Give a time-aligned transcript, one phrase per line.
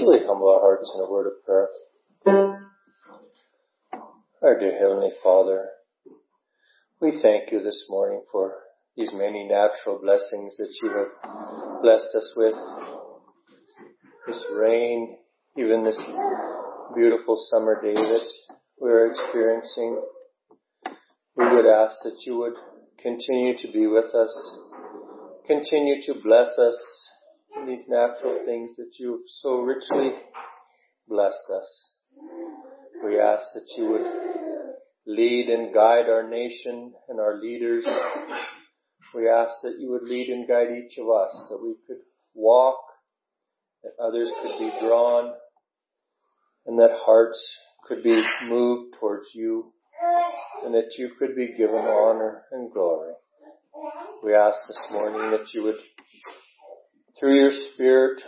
[0.00, 1.68] humbly humble our hearts in a word of prayer.
[4.42, 5.68] Our dear Heavenly Father,
[7.02, 8.54] we thank you this morning for
[8.96, 12.54] these many natural blessings that you have blessed us with.
[14.26, 15.18] This rain,
[15.58, 16.00] even this
[16.94, 18.26] beautiful summer day that
[18.78, 20.02] we're experiencing.
[21.36, 22.54] We would ask that you would
[23.02, 24.58] continue to be with us,
[25.46, 26.99] continue to bless us
[27.56, 30.10] in these natural things that you've so richly
[31.08, 31.94] blessed us.
[33.04, 34.06] We ask that you would
[35.06, 37.84] lead and guide our nation and our leaders.
[39.14, 42.02] We ask that you would lead and guide each of us, that we could
[42.34, 42.78] walk,
[43.82, 45.32] that others could be drawn,
[46.66, 47.42] and that hearts
[47.88, 49.72] could be moved towards you,
[50.64, 53.14] and that you could be given honor and glory.
[54.22, 55.78] We ask this morning that you would
[57.20, 58.22] through your Spirit,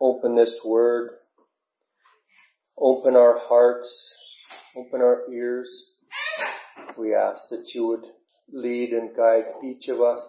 [0.00, 1.10] open this word,
[2.78, 3.92] open our hearts,
[4.74, 5.68] open our ears.
[6.96, 8.06] We ask that you would
[8.50, 10.24] lead and guide each of us.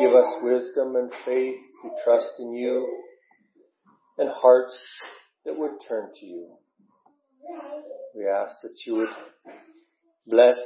[0.00, 3.02] Give us wisdom and faith to trust in you
[4.18, 4.76] and hearts
[5.44, 6.48] that would turn to you.
[8.16, 9.54] We ask that you would
[10.26, 10.56] bless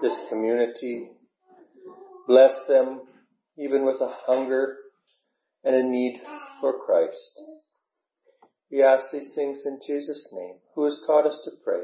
[0.00, 1.08] this community,
[2.28, 3.00] bless them
[3.58, 4.76] even with a hunger
[5.68, 6.22] and a need
[6.62, 7.20] for Christ.
[8.72, 11.82] We ask these things in Jesus' name, who has taught us to pray.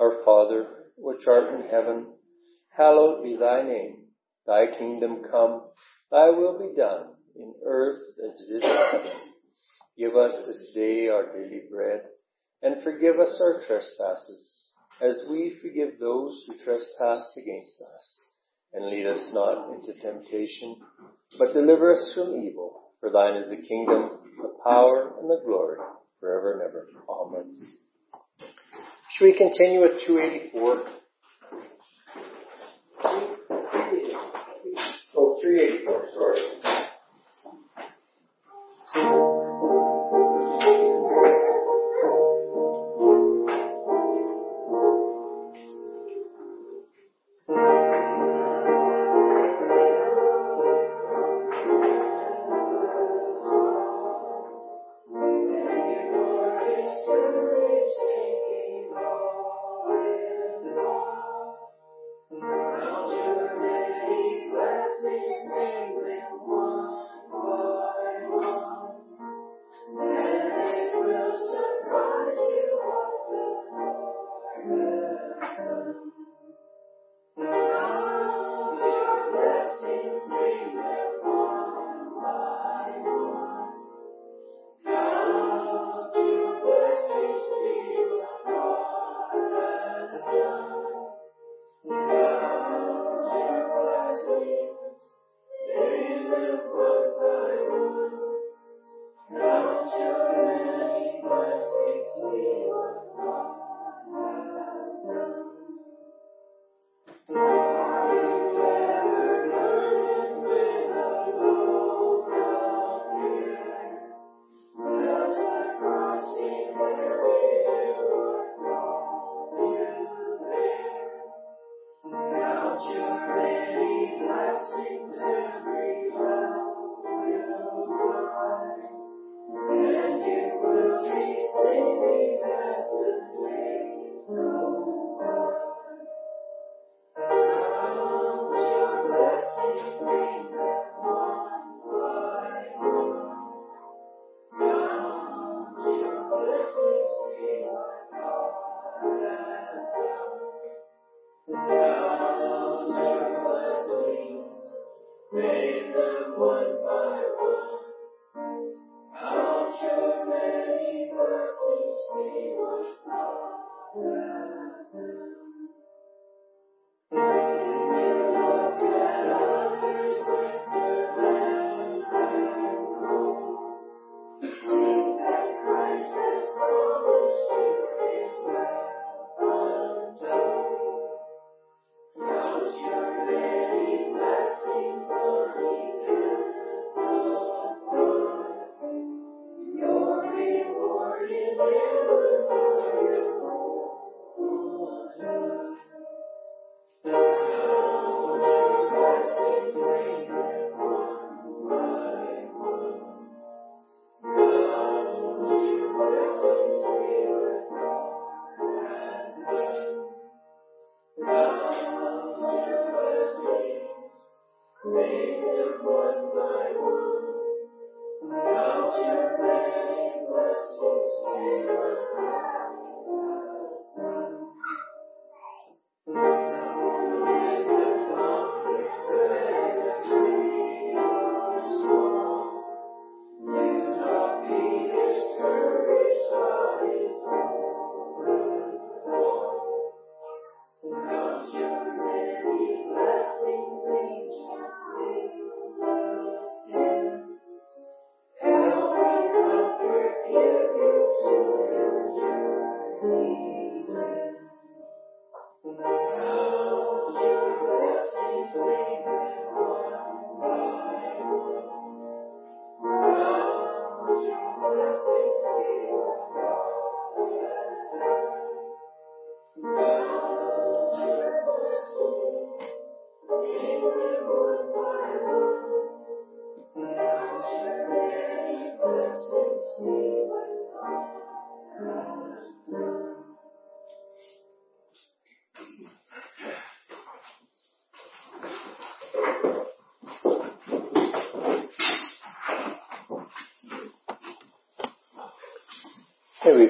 [0.00, 0.66] Our Father,
[0.96, 2.06] which art in heaven,
[2.76, 4.06] hallowed be thy name.
[4.44, 5.62] Thy kingdom come,
[6.10, 9.12] thy will be done, in earth as it is in heaven.
[9.96, 12.02] Give us this day our daily bread,
[12.62, 14.52] and forgive us our trespasses,
[15.00, 18.22] as we forgive those who trespass against us.
[18.72, 20.76] And lead us not into temptation,
[21.38, 22.85] but deliver us from evil.
[23.00, 25.78] For thine is the kingdom, the power, and the glory,
[26.20, 26.86] forever and ever.
[27.08, 27.56] Amen.
[29.10, 30.84] Should we continue with 284?
[35.16, 36.08] Oh, 384,
[38.94, 39.35] sorry.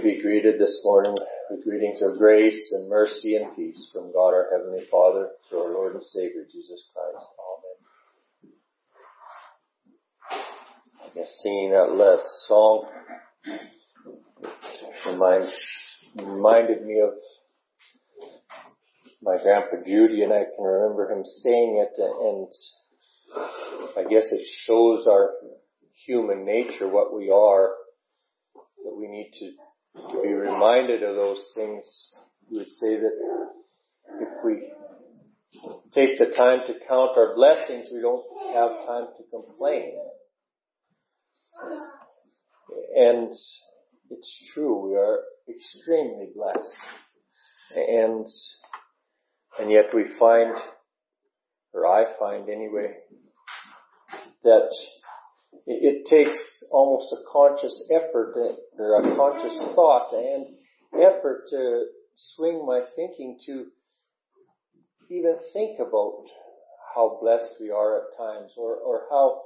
[0.06, 1.16] Be greeted this morning
[1.50, 5.72] with greetings of grace and mercy and peace from God our Heavenly Father through our
[5.72, 7.26] Lord and Savior Jesus Christ.
[10.30, 10.52] Amen.
[11.02, 12.86] I guess singing that last song
[15.06, 15.52] reminds,
[16.14, 17.14] reminded me of
[19.20, 22.46] my grandpa Juuti and I can remember him saying it and
[23.96, 25.32] I guess it shows our
[26.06, 27.72] human nature, what we are,
[28.84, 29.65] that we need to
[29.96, 31.84] to be reminded of those things,
[32.48, 33.16] you would say that
[34.20, 34.70] if we
[35.94, 38.24] take the time to count our blessings, we don't
[38.54, 39.94] have time to complain.
[42.96, 43.28] And
[44.10, 46.74] it's true, we are extremely blessed.
[47.74, 48.26] And,
[49.58, 50.54] and yet we find,
[51.72, 52.94] or I find anyway,
[54.44, 54.70] that
[55.66, 56.38] it takes
[56.70, 58.34] almost a conscious effort
[58.78, 60.46] or a conscious thought and
[60.94, 63.66] effort to swing my thinking to
[65.10, 66.24] even think about
[66.94, 69.42] how blessed we are at times or, or how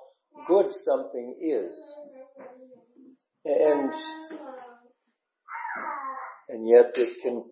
[0.47, 1.77] good something is.
[3.45, 3.91] And,
[6.51, 7.45] and yet it can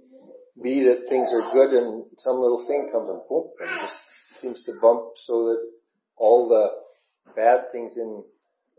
[0.63, 4.01] be that things are good and some little thing comes and boom, and just
[4.43, 5.71] seems to bump so that
[6.17, 8.23] all the bad things in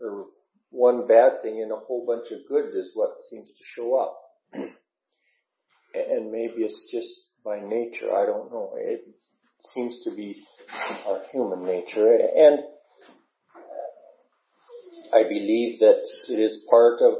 [0.00, 0.26] or
[0.70, 4.18] one bad thing and a whole bunch of good is what seems to show up.
[4.52, 7.08] and maybe it's just
[7.44, 8.74] by nature, I don't know.
[8.76, 9.02] It
[9.74, 10.42] seems to be
[11.06, 12.14] our human nature.
[12.14, 12.60] And
[15.12, 17.14] I believe that it is part of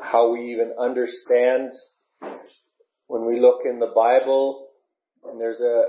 [0.00, 1.70] how we even understand
[3.06, 4.68] when we look in the Bible
[5.24, 5.84] and there's a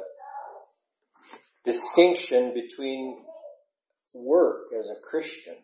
[1.65, 3.23] distinction between
[4.13, 5.55] work as a Christian.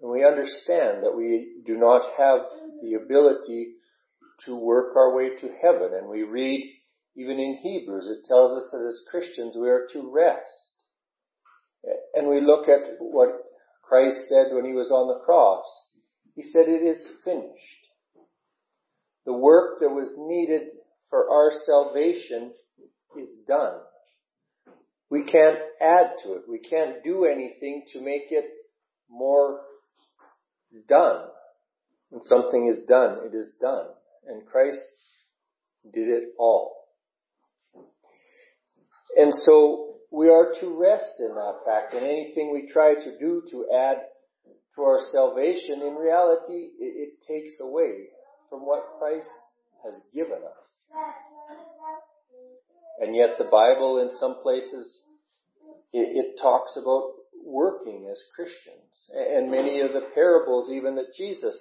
[0.00, 2.40] And we understand that we do not have
[2.82, 3.74] the ability
[4.46, 5.90] to work our way to heaven.
[5.96, 6.68] And we read,
[7.16, 10.50] even in Hebrews, it tells us that as Christians we are to rest.
[12.14, 13.28] And we look at what
[13.82, 15.66] Christ said when he was on the cross.
[16.34, 17.82] He said, it is finished.
[19.26, 20.68] The work that was needed
[21.10, 22.52] for our salvation
[23.16, 23.78] is done.
[25.12, 26.44] We can't add to it.
[26.48, 28.46] We can't do anything to make it
[29.10, 29.60] more
[30.88, 31.26] done.
[32.08, 33.88] When something is done, it is done.
[34.26, 34.80] And Christ
[35.92, 36.86] did it all.
[39.14, 41.92] And so we are to rest in that fact.
[41.92, 43.96] And anything we try to do to add
[44.76, 48.08] to our salvation, in reality, it, it takes away
[48.48, 49.28] from what Christ
[49.84, 51.31] has given us.
[53.00, 55.02] And yet the Bible in some places,
[55.92, 57.12] it, it talks about
[57.44, 59.10] working as Christians.
[59.14, 61.56] And many of the parables even that Jesus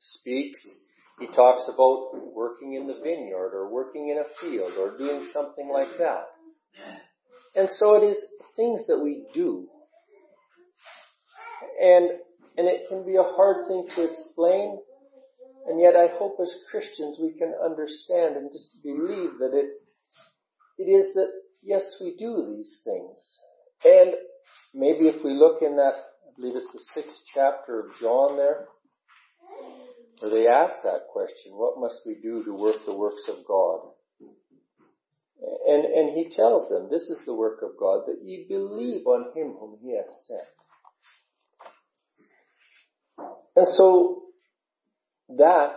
[0.00, 0.60] speaks,
[1.20, 5.70] he talks about working in the vineyard or working in a field or doing something
[5.72, 6.26] like that.
[7.54, 8.18] And so it is
[8.56, 9.68] things that we do.
[11.80, 12.10] And,
[12.56, 14.78] and it can be a hard thing to explain.
[15.66, 19.70] And yet I hope as Christians we can understand and just believe that it,
[20.78, 21.30] it is that,
[21.62, 23.38] yes, we do these things.
[23.84, 24.14] And
[24.74, 25.94] maybe if we look in that,
[26.26, 28.66] I believe it's the sixth chapter of John there,
[30.20, 33.80] where they ask that question, what must we do to work the works of God?
[35.66, 39.36] And, and he tells them, this is the work of God, that ye believe on
[39.36, 40.40] him whom he hath sent.
[43.56, 44.22] And so
[45.36, 45.76] that,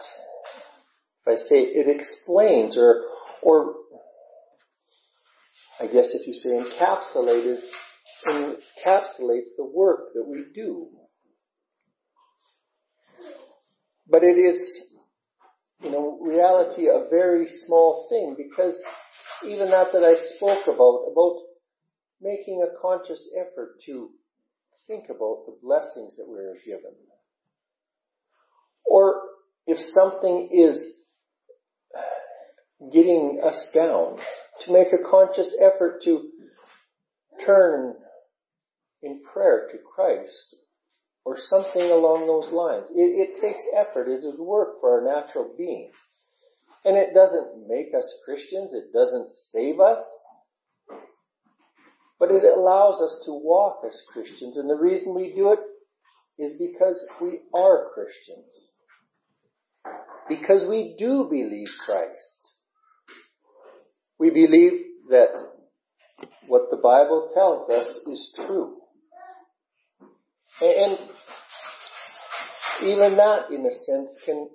[1.25, 3.04] if I say, it explains or,
[3.42, 3.75] or
[5.79, 7.60] I guess if you say encapsulated,
[8.25, 10.88] encapsulates the work that we do.
[14.10, 14.57] But it is,
[15.84, 18.74] you know, reality a very small thing because
[19.46, 21.41] even that that I spoke about, about
[22.22, 24.10] making a conscious effort to
[24.88, 26.96] think about the blessings that we are given.
[28.86, 29.22] Or
[29.67, 30.81] if something is
[32.91, 34.17] getting us down,
[34.66, 36.30] to make a conscious effort to
[37.46, 37.96] turn
[39.04, 40.56] in prayer to Christ
[41.26, 42.88] or something along those lines.
[42.92, 44.08] It, it takes effort.
[44.08, 45.92] It is work for our natural being.
[46.86, 48.74] And it doesn't make us Christians.
[48.74, 50.00] It doesn't save us.
[52.20, 54.58] But it allows us to walk as Christians.
[54.58, 55.60] And the reason we do it
[56.42, 58.72] is because we are Christians.
[60.30, 62.47] Because we do believe Christ.
[64.19, 64.74] We believe
[65.09, 65.27] that
[66.47, 68.77] what the Bible tells us is true.
[70.62, 70.97] And
[72.83, 74.50] even that, in a sense, can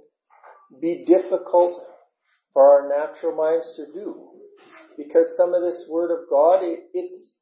[0.80, 1.84] be difficult
[2.52, 4.30] for our natural minds to do.
[4.96, 7.32] Because some of this Word of God, it's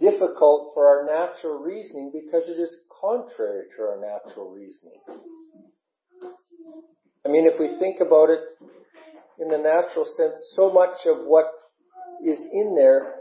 [0.00, 5.00] difficult for our natural reasoning because it is contrary to our natural reasoning.
[7.24, 8.40] I mean, if we think about it
[9.40, 11.46] in the natural sense, so much of what
[12.24, 13.14] is in there,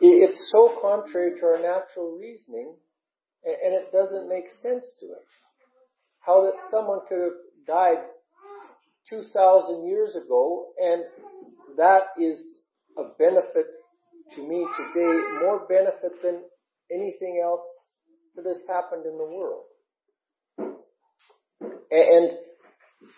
[0.00, 2.74] it's so contrary to our natural reasoning,
[3.44, 5.26] and it doesn't make sense to it.
[6.20, 8.04] How that someone could have died
[9.08, 11.04] 2,000 years ago, and
[11.76, 12.40] that is
[12.96, 13.66] a benefit
[14.36, 16.42] to me today, more benefit than
[16.92, 17.66] anything else
[18.36, 19.64] that has happened in the world.
[21.90, 22.30] And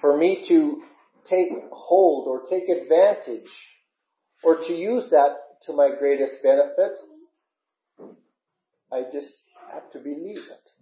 [0.01, 0.83] for me to
[1.29, 3.51] take hold or take advantage
[4.43, 5.37] or to use that
[5.67, 6.99] to my greatest benefit,
[8.93, 9.35] I just
[9.73, 10.73] have to believe it.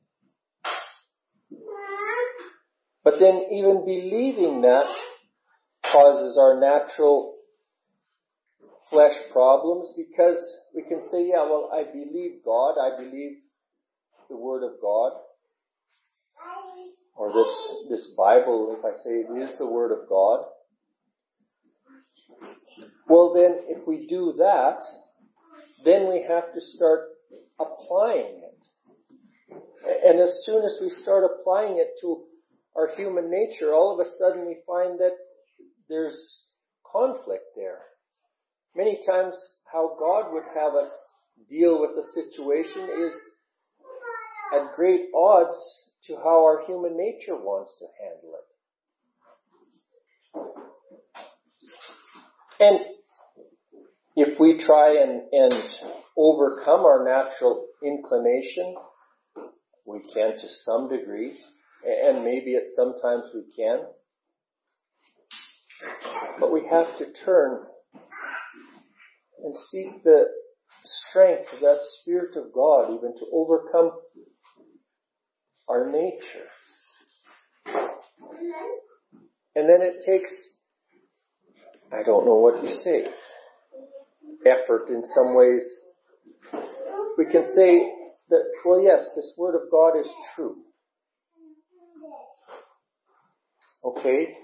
[3.05, 4.87] But then even believing that
[5.91, 7.37] causes our natural
[8.91, 10.37] flesh problems because
[10.75, 13.39] we can say, yeah, well, I believe God, I believe
[14.29, 15.13] the Word of God,
[17.21, 20.47] or this, this Bible, if I say it is the Word of God.
[23.07, 24.79] Well then, if we do that,
[25.85, 27.09] then we have to start
[27.61, 28.59] applying it.
[30.03, 32.23] And as soon as we start applying it to
[32.75, 35.17] our human nature, all of a sudden we find that
[35.91, 36.17] there's
[36.91, 37.81] conflict there.
[38.75, 39.35] Many times
[39.71, 40.91] how God would have us
[41.51, 43.13] deal with a situation is
[44.55, 45.59] at great odds
[46.11, 48.47] to how our human nature wants to handle it.
[52.59, 52.81] And
[54.17, 55.71] if we try and, and
[56.17, 58.75] overcome our natural inclination,
[59.87, 61.39] we can to some degree,
[61.87, 63.87] and maybe at sometimes we can.
[66.41, 67.67] But we have to turn
[69.43, 70.25] and seek the
[71.09, 73.93] strength of that Spirit of God even to overcome
[75.71, 76.49] our nature.
[79.55, 80.31] And then it takes,
[81.93, 83.07] I don't know what you say,
[84.47, 85.65] effort in some ways.
[87.17, 87.93] We can say
[88.31, 90.57] that, well yes, this Word of God is true.
[93.85, 94.35] Okay?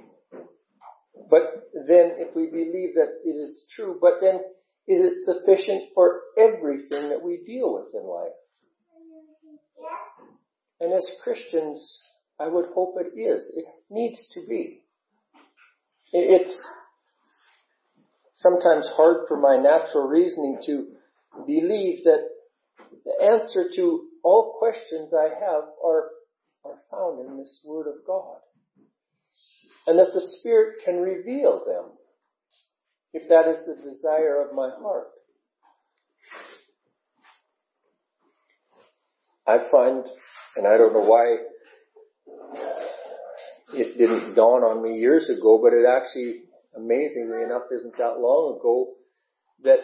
[1.29, 4.41] But then if we believe that it is true, but then
[4.87, 8.33] is it sufficient for everything that we deal with in life?
[10.81, 12.03] And as Christians,
[12.39, 13.51] I would hope it is.
[13.57, 14.83] It needs to be.
[16.13, 16.61] It's
[18.35, 20.87] sometimes hard for my natural reasoning to
[21.47, 22.29] believe that
[23.05, 26.11] the answer to all questions I have are,
[26.65, 28.39] are found in this Word of God.
[29.87, 31.93] And that the Spirit can reveal them
[33.13, 35.09] if that is the desire of my heart.
[39.47, 40.05] I find
[40.57, 41.37] and I don't know why
[43.75, 46.43] it didn't dawn on me years ago, but it actually,
[46.77, 48.95] amazingly enough, isn't that long ago
[49.65, 49.81] that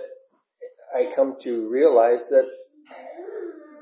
[0.95, 2.47] I come to realize that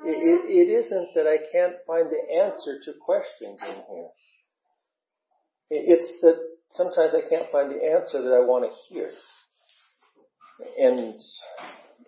[0.04, 4.08] it, it isn't that I can't find the answer to questions in here.
[5.70, 6.36] It's that
[6.70, 9.10] sometimes I can't find the answer that I want to hear.
[10.78, 11.14] And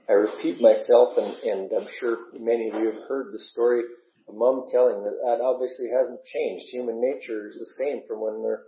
[0.08, 3.82] I repeat myself, and, and I'm sure many of you have heard the story
[4.32, 6.72] of mom telling that that obviously hasn't changed.
[6.72, 8.64] Human nature is the same from when they're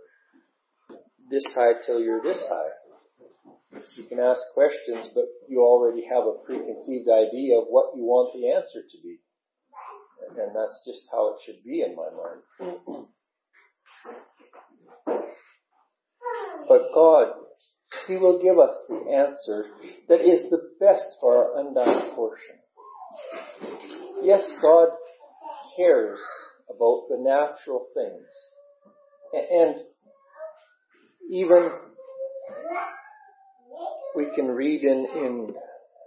[1.29, 2.69] this high till you're this high.
[3.97, 8.31] You can ask questions, but you already have a preconceived idea of what you want
[8.33, 9.17] the answer to be.
[10.29, 13.07] And that's just how it should be in my mind.
[16.67, 17.33] But God,
[18.07, 19.65] He will give us the answer
[20.07, 22.55] that is the best for our undying portion.
[24.23, 24.89] Yes, God
[25.75, 26.19] cares
[26.69, 28.27] about the natural things.
[29.33, 29.75] And
[31.29, 31.69] even
[34.15, 35.53] we can read in, in,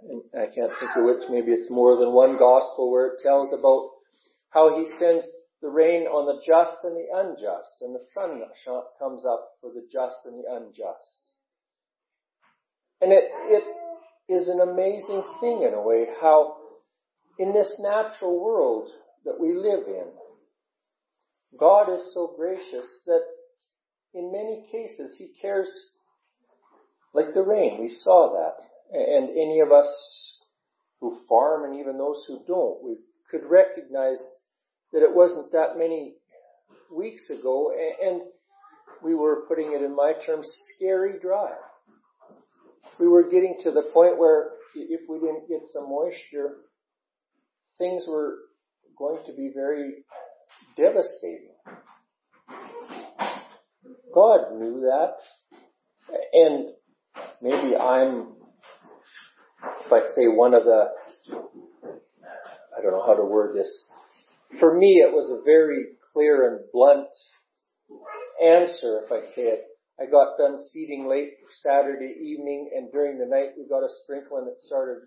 [0.09, 3.53] in, I can't think of which, maybe it's more than one gospel where it tells
[3.53, 3.89] about
[4.49, 5.27] how he sends
[5.61, 8.41] the rain on the just and the unjust, and the sun
[8.97, 11.19] comes up for the just and the unjust.
[13.01, 13.63] And it, it
[14.33, 16.55] is an amazing thing in a way how
[17.37, 18.89] in this natural world
[19.25, 20.07] that we live in,
[21.57, 23.21] God is so gracious that
[24.13, 25.69] in many cases He cares
[27.13, 27.81] like the rain.
[27.81, 28.97] We saw that.
[28.97, 29.87] And any of us
[30.99, 32.95] who farm and even those who don't, we
[33.29, 34.17] could recognize
[34.91, 36.15] that it wasn't that many
[36.95, 37.71] weeks ago
[38.03, 38.21] and
[39.03, 41.51] we were putting it in my terms scary dry.
[42.99, 46.57] We were getting to the point where if we didn't get some moisture,
[47.77, 48.39] things were
[48.99, 50.03] going to be very
[50.75, 51.55] devastating.
[54.13, 55.13] God knew that.
[56.33, 56.69] And
[57.41, 58.33] maybe I'm,
[59.85, 60.87] if I say one of the,
[62.77, 63.71] I don't know how to word this.
[64.59, 67.07] For me, it was a very clear and blunt
[68.43, 69.63] answer, if I say it.
[69.99, 74.37] I got done seeding late Saturday evening, and during the night we got a sprinkle,
[74.37, 74.99] and it started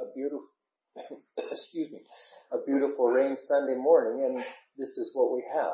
[0.00, 0.48] a beautiful,
[1.38, 2.00] excuse me,
[2.52, 4.44] a beautiful rain Sunday morning, and
[4.78, 5.72] this is what we have.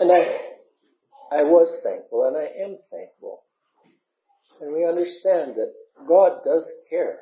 [0.00, 3.42] And I, I was thankful, and I am thankful.
[4.60, 5.72] And we understand that
[6.06, 7.18] God does care.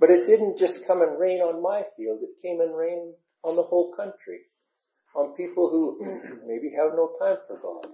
[0.00, 3.14] But it didn't just come and rain on my field, it came and rained
[3.44, 4.40] on the whole country,
[5.14, 5.98] on people who
[6.46, 7.90] maybe have no time for God.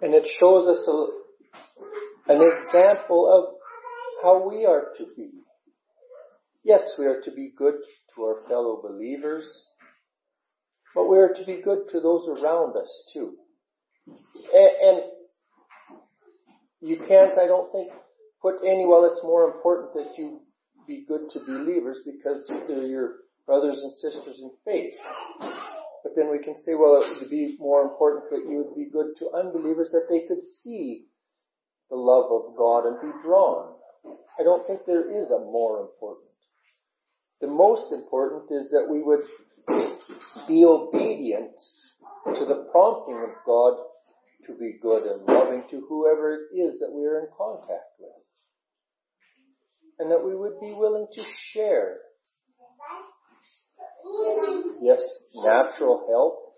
[0.00, 3.57] And it shows us a, an example of
[4.22, 5.30] how we are to be.
[6.64, 7.74] Yes, we are to be good
[8.14, 9.46] to our fellow believers,
[10.94, 13.34] but we are to be good to those around us too.
[14.06, 15.02] And, and
[16.80, 17.90] you can't, I don't think,
[18.42, 20.40] put any, well, it's more important that you
[20.86, 23.12] be good to believers because they're your
[23.46, 24.94] brothers and sisters in faith.
[26.02, 28.90] But then we can say, well, it would be more important that you would be
[28.90, 31.06] good to unbelievers that they could see
[31.90, 33.74] the love of God and be drawn.
[34.38, 36.28] I don't think there is a more important.
[37.40, 39.24] The most important is that we would
[40.48, 41.52] be obedient
[42.34, 43.78] to the prompting of God
[44.46, 48.10] to be good and loving to whoever it is that we are in contact with.
[49.98, 51.98] And that we would be willing to share.
[54.80, 55.00] Yes,
[55.34, 56.54] natural help,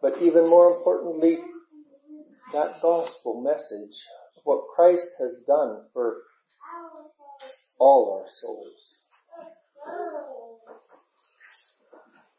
[0.00, 1.38] but even more importantly,
[2.52, 3.96] that gospel message
[4.36, 6.22] of what Christ has done for
[7.78, 8.96] all our souls.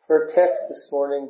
[0.07, 1.29] For text this morning,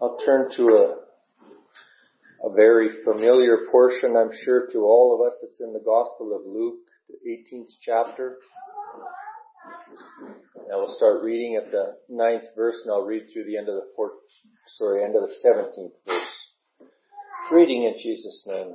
[0.00, 5.38] I'll turn to a, a very familiar portion, I'm sure, to all of us.
[5.42, 8.38] It's in the Gospel of Luke, the 18th chapter.
[10.56, 13.68] And I will start reading at the ninth verse, and I'll read through the end
[13.68, 14.14] of the fourth,
[14.78, 16.22] sorry, end of the seventeenth verse.
[17.52, 18.74] Reading in Jesus' name.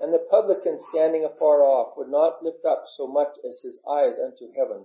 [0.00, 4.18] And the publican standing afar off would not lift up so much as his eyes
[4.18, 4.84] unto heaven,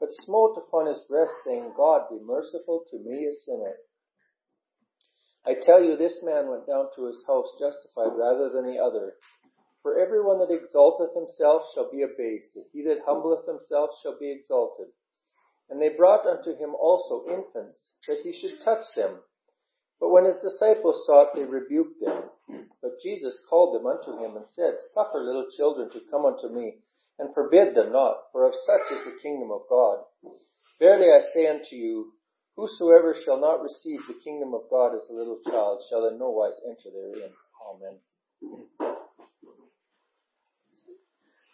[0.00, 3.76] but smote upon his breast, saying, God be merciful to me a sinner.
[5.46, 9.14] I tell you, this man went down to his house justified rather than the other.
[9.82, 14.30] For everyone that exalteth himself shall be abased, and he that humbleth himself shall be
[14.30, 14.88] exalted.
[15.68, 19.18] And they brought unto him also infants, that he should touch them.
[20.02, 22.24] But when his disciples saw it, they rebuked them.
[22.82, 26.82] But Jesus called them unto him and said, Suffer little children to come unto me,
[27.20, 29.98] and forbid them not, for of such is the kingdom of God.
[30.80, 32.14] Verily I say unto you,
[32.56, 36.30] whosoever shall not receive the kingdom of God as a little child shall in no
[36.30, 37.30] wise enter therein.
[37.70, 38.00] Amen.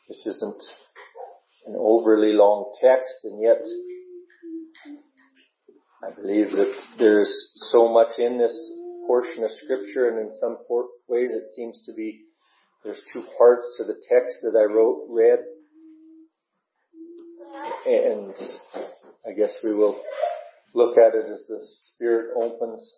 [0.09, 0.63] This isn't
[1.67, 3.61] an overly long text, and yet
[6.01, 7.33] I believe that there's
[7.73, 8.55] so much in this
[9.07, 10.59] portion of scripture, and in some
[11.09, 12.21] ways it seems to be
[12.85, 15.41] there's two parts to the text that I wrote, read,
[17.85, 18.35] and
[19.27, 20.01] I guess we will
[20.75, 22.89] look at it as the Spirit opens.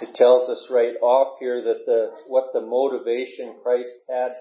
[0.00, 4.32] It tells us right off here that the, what the motivation Christ had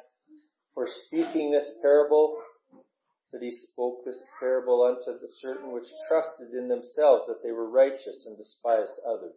[0.73, 2.37] for speaking this parable,
[3.31, 7.69] that he spoke this parable unto the certain which trusted in themselves that they were
[7.69, 9.33] righteous and despised others.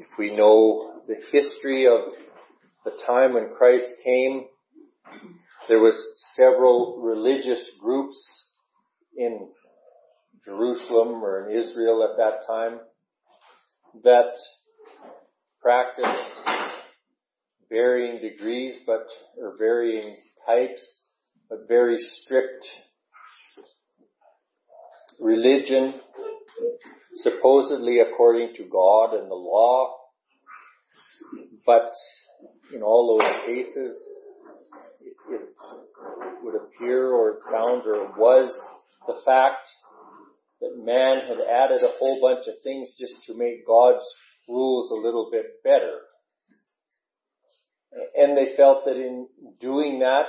[0.00, 2.14] If we know the history of
[2.84, 4.46] the time when Christ came,
[5.68, 5.96] there was
[6.36, 8.16] several religious groups
[9.16, 9.48] in
[10.44, 12.80] Jerusalem or in Israel at that time
[14.04, 14.32] that
[15.60, 16.40] practiced
[17.70, 19.06] varying degrees, but
[19.40, 21.02] or varying types,
[21.48, 22.68] but very strict
[25.20, 25.94] religion,
[27.16, 29.94] supposedly according to God and the law,
[31.66, 31.92] but
[32.74, 33.96] in all those cases,
[35.30, 35.40] it
[36.42, 38.50] would appear or it sounds or it was
[39.06, 39.68] the fact
[40.60, 44.04] that man had added a whole bunch of things just to make God's
[44.48, 46.00] rules a little bit better.
[47.92, 49.28] And they felt that in
[49.60, 50.26] doing that,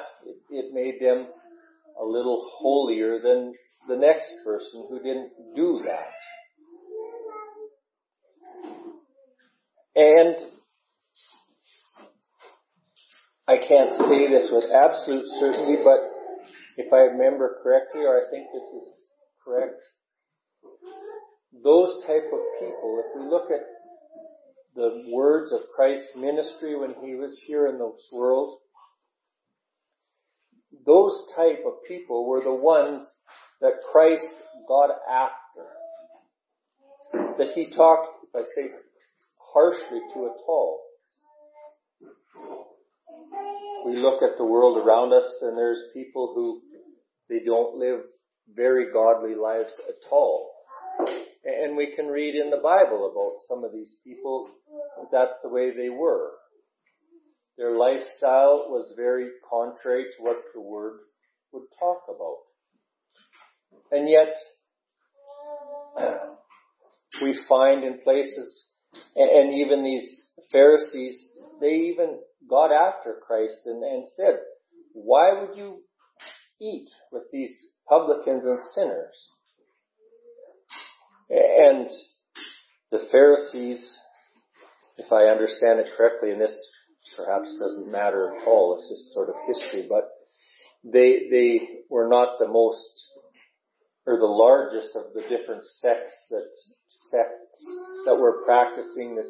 [0.50, 1.28] it made them
[2.00, 3.54] a little holier than
[3.88, 6.13] the next person who didn't do that.
[9.95, 10.36] And
[13.48, 16.00] I can't say this with absolute certainty, but
[16.78, 19.04] if I remember correctly, or I think this is
[19.43, 19.82] correct,
[21.63, 23.65] those type of people, if we look at
[24.75, 28.60] the words of Christ's ministry when he was here in this world,
[30.86, 33.03] those type of people were the ones
[33.62, 34.25] that Christ
[34.67, 35.65] got after.
[37.38, 38.69] That he talked, if I say
[39.53, 40.82] harshly to at all.
[43.86, 46.62] We look at the world around us and there's people who
[47.29, 48.01] they don't live
[48.53, 50.51] very godly lives at all.
[51.43, 54.49] And we can read in the Bible about some of these people,
[55.12, 56.32] that's the way they were.
[57.58, 60.99] Their lifestyle was very contrary to what the Word
[61.52, 62.38] would talk about.
[63.91, 64.36] And yet,
[67.21, 68.69] we find in places,
[69.15, 70.21] and even these
[70.52, 71.30] Pharisees,
[71.62, 74.39] they even got after Christ and, and said,
[74.93, 75.82] why would you
[76.62, 77.56] eat with these
[77.88, 79.30] publicans and sinners?
[81.60, 81.89] And
[82.89, 83.84] the Pharisees,
[84.98, 86.56] if I understand it correctly, and this
[87.17, 90.08] perhaps doesn't matter at all, it's just sort of history, but
[90.86, 92.80] they, they were not the most,
[94.08, 96.48] or the largest of the different sects that,
[97.12, 97.65] sects
[98.06, 99.30] that were practicing this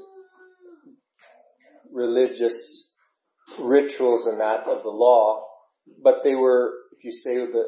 [1.91, 2.91] religious
[3.59, 5.47] rituals and that of the law,
[6.03, 7.63] but they were, if you say the,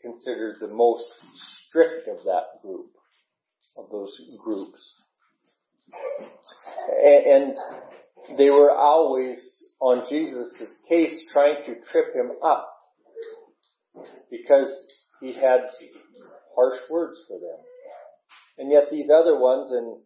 [0.00, 1.06] considered the most
[1.66, 2.90] strict of that group
[3.78, 5.02] of those groups.
[7.04, 7.56] And
[8.38, 9.38] they were always
[9.80, 10.52] on Jesus'
[10.88, 12.68] case trying to trip him up
[14.30, 14.68] because
[15.20, 15.60] he had
[16.54, 17.58] harsh words for them.
[18.58, 19.98] And yet these other ones, and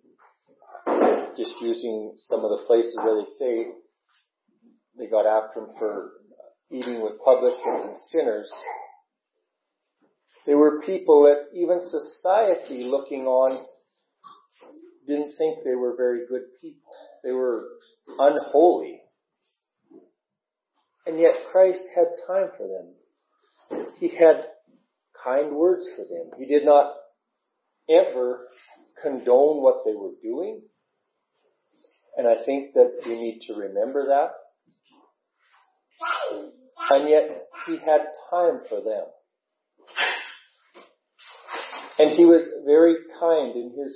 [1.37, 3.67] just using some of the places where they say
[4.99, 6.13] they got after him for
[6.71, 8.53] eating with publicans and sinners,
[10.51, 13.65] they were people that even society looking on
[15.07, 16.91] didn't think they were very good people.
[17.23, 17.69] They were
[18.19, 19.01] unholy.
[21.07, 23.87] And yet Christ had time for them.
[24.01, 24.43] He had
[25.25, 26.33] kind words for them.
[26.37, 26.95] He did not
[27.89, 28.49] ever
[29.01, 30.63] condone what they were doing.
[32.17, 34.31] And I think that we need to remember that.
[36.91, 38.01] And yet he had
[38.33, 39.05] time for them.
[42.01, 43.95] And he was very kind in his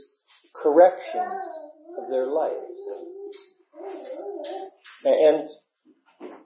[0.55, 1.43] corrections
[1.99, 2.83] of their lives.
[5.05, 5.49] And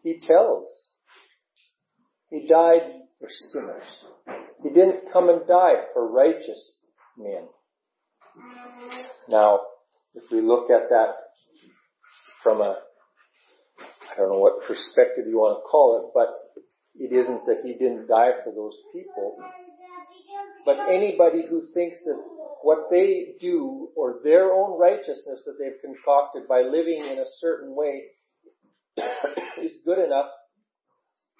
[0.04, 0.68] he tells
[2.30, 2.82] He died
[3.18, 3.82] for sinners.
[4.62, 6.78] He didn't come and die for righteous
[7.16, 7.48] men.
[9.28, 9.58] Now,
[10.14, 11.14] if we look at that
[12.44, 12.76] from a,
[13.80, 16.62] I don't know what perspective you want to call it, but
[16.94, 19.38] it isn't that he didn't die for those people.
[20.68, 22.20] But anybody who thinks that
[22.60, 27.74] what they do or their own righteousness that they've concocted by living in a certain
[27.74, 28.02] way
[29.62, 30.26] is good enough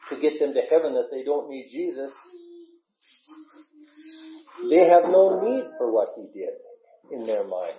[0.09, 2.11] to get them to heaven that they don't need Jesus,
[4.71, 6.55] they have no need for what he did
[7.13, 7.77] in their mind.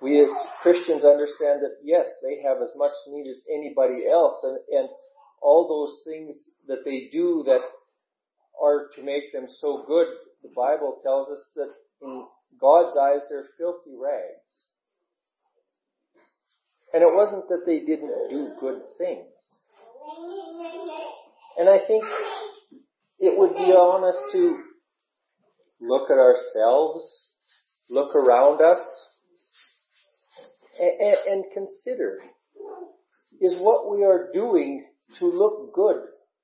[0.00, 0.30] We as
[0.62, 4.88] Christians understand that yes, they have as much need as anybody else and, and
[5.42, 6.36] all those things
[6.68, 7.60] that they do that
[8.62, 10.06] are to make them so good,
[10.44, 11.70] the Bible tells us that
[12.02, 12.26] in
[12.60, 14.44] God's eyes they're filthy rags.
[16.92, 19.32] And it wasn't that they didn't do good things.
[21.58, 22.04] And I think
[23.18, 24.62] it would be honest to
[25.80, 27.04] look at ourselves,
[27.90, 28.84] look around us,
[30.78, 32.18] and, and consider,
[33.40, 34.84] is what we are doing
[35.18, 36.02] to look good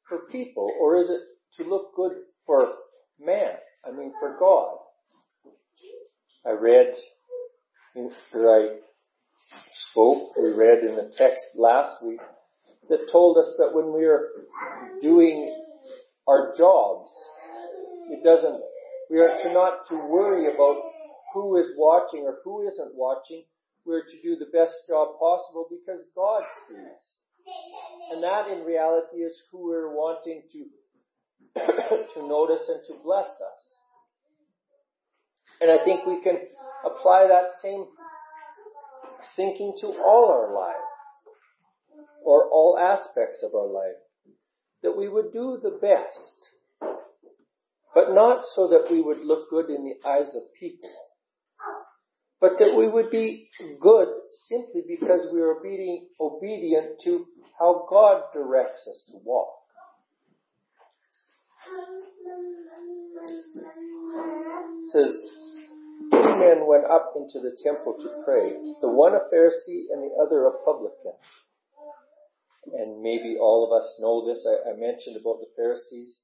[0.08, 1.20] for people, or is it
[1.58, 2.12] to look good
[2.46, 2.72] for
[3.20, 3.56] man?
[3.86, 4.76] I mean, for God.
[6.46, 6.94] I read,
[7.96, 8.76] after I
[9.90, 12.20] spoke, we read in the text last week
[12.88, 14.28] that told us that when we are
[15.02, 15.54] doing
[16.26, 17.10] our jobs,
[18.10, 18.60] it doesn't,
[19.10, 20.76] we are to not to worry about
[21.34, 23.44] who is watching or who isn't watching.
[23.84, 27.02] We're to do the best job possible because God sees.
[28.12, 30.64] And that in reality is who we're wanting to,
[31.54, 33.62] to notice and to bless us.
[35.60, 36.38] And I think we can
[36.84, 37.84] apply that same
[39.36, 40.78] thinking to all our lives
[42.24, 43.96] or all aspects of our life.
[44.82, 46.94] That we would do the best,
[47.94, 50.88] but not so that we would look good in the eyes of people,
[52.40, 54.08] but that we would be good
[54.48, 55.54] simply because we are
[56.18, 57.26] obedient to
[57.58, 59.59] how God directs us to walk.
[64.76, 65.14] It says,
[66.10, 70.14] two men went up into the temple to pray, the one a Pharisee and the
[70.20, 71.12] other a publican
[72.72, 74.46] and maybe all of us know this.
[74.46, 76.18] I, I mentioned about the Pharisees.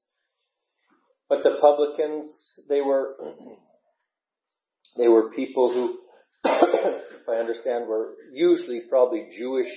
[1.29, 2.27] But the publicans,
[2.69, 3.15] they were,
[4.97, 5.97] they were people who,
[6.49, 9.69] if I understand, were usually probably Jewish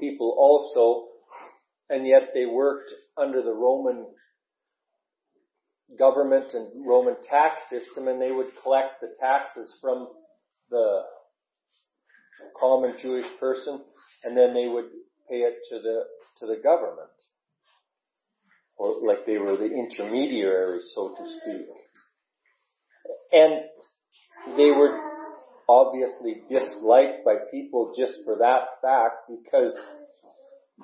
[0.00, 1.08] people also,
[1.88, 4.06] and yet they worked under the Roman
[5.98, 10.08] government and Roman tax system, and they would collect the taxes from
[10.70, 11.02] the
[12.58, 13.80] common Jewish person,
[14.24, 14.90] and then they would
[15.28, 16.04] pay it to the
[16.40, 17.10] to the government,
[18.76, 21.66] or like they were the intermediaries, so to speak.
[23.32, 23.60] And
[24.56, 24.98] they were
[25.68, 29.74] obviously disliked by people just for that fact because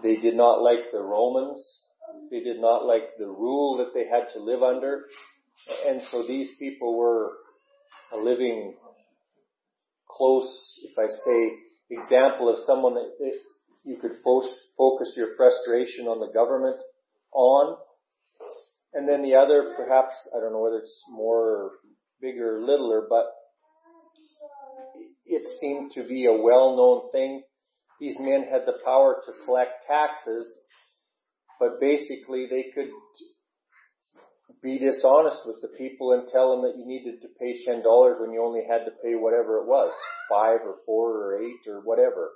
[0.03, 1.83] they did not like the Romans.
[2.31, 5.07] They did not like the rule that they had to live under.
[5.87, 7.33] And so these people were
[8.13, 8.77] a living
[10.09, 10.49] close,
[10.85, 11.53] if I say,
[11.91, 13.11] example of someone that
[13.85, 16.77] you could focus your frustration on the government
[17.33, 17.77] on.
[18.95, 21.73] And then the other, perhaps, I don't know whether it's more
[22.21, 23.27] bigger or littler, but
[25.27, 27.43] it seemed to be a well-known thing.
[28.01, 30.47] These men had the power to collect taxes,
[31.61, 32.91] but basically they could
[34.63, 38.17] be dishonest with the people and tell them that you needed to pay ten dollars
[38.21, 39.95] when you only had to pay whatever it was,
[40.29, 42.31] five or four or eight or whatever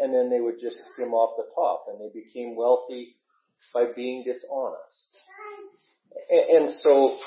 [0.00, 3.16] and then they would just skim off the top, and they became wealthy
[3.74, 5.18] by being dishonest.
[6.30, 7.18] And so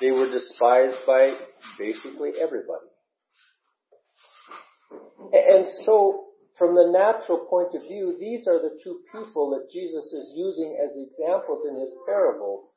[0.00, 1.34] they were despised by
[1.78, 2.86] basically everybody.
[5.32, 6.26] And so
[6.58, 10.78] from the natural point of view, these are the two people that Jesus is using
[10.82, 12.70] as examples in his parable.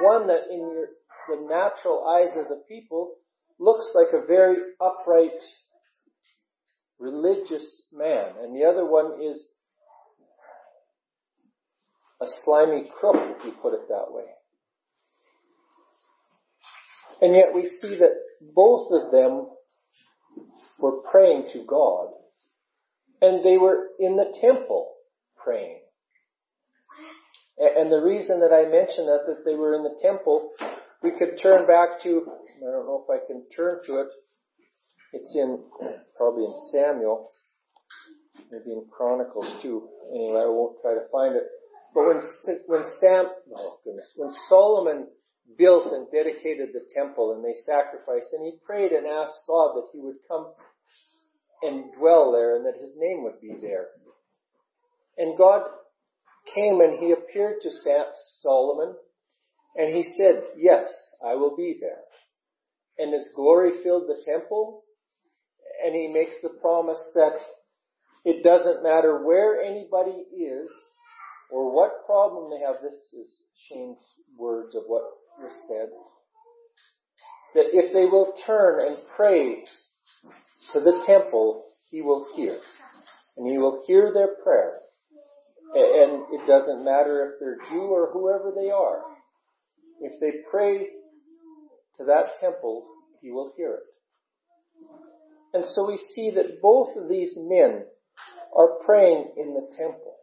[0.00, 0.88] One that in your,
[1.28, 3.14] the natural eyes of the people
[3.60, 5.38] looks like a very upright
[6.98, 9.40] religious man, and the other one is
[12.20, 14.24] a slimy crook, if you put it that way.
[17.20, 19.46] And yet we see that both of them
[20.78, 22.08] were praying to God.
[23.22, 24.92] And they were in the temple
[25.42, 25.78] praying.
[27.58, 30.50] And the reason that I mention that, that they were in the temple,
[31.02, 32.26] we could turn back to,
[32.58, 34.08] I don't know if I can turn to it,
[35.12, 35.62] it's in,
[36.16, 37.30] probably in Samuel,
[38.50, 39.88] maybe in Chronicles too.
[40.10, 41.44] Anyway, I won't try to find it.
[41.94, 42.20] But when,
[42.66, 45.06] when Sam, oh goodness, when Solomon
[45.58, 49.88] built and dedicated the temple and they sacrificed and he prayed and asked God that
[49.92, 50.52] he would come
[51.62, 53.86] and dwell there and that his name would be there.
[55.18, 55.62] And God
[56.54, 57.70] came and he appeared to
[58.40, 58.94] Solomon
[59.76, 60.90] and he said, yes,
[61.24, 62.02] I will be there.
[62.98, 64.82] And his glory filled the temple
[65.84, 67.38] and he makes the promise that
[68.24, 70.70] it doesn't matter where anybody is
[71.50, 72.76] or what problem they have.
[72.82, 73.28] This is
[73.68, 73.98] Shane's
[74.36, 75.02] words of what
[75.40, 75.88] was said.
[77.54, 79.64] That if they will turn and pray
[80.72, 82.58] to the temple, he will hear.
[83.36, 84.78] And he will hear their prayer.
[85.74, 89.00] And it doesn't matter if they're Jew or whoever they are.
[90.00, 90.88] If they pray
[91.98, 92.86] to that temple,
[93.20, 93.82] he will hear it.
[95.54, 97.84] And so we see that both of these men
[98.56, 100.16] are praying in the temple.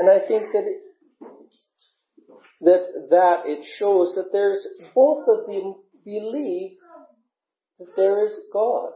[0.00, 0.64] And I think that
[2.60, 6.72] that that it shows that there's both of them believe
[7.78, 8.90] that there is God.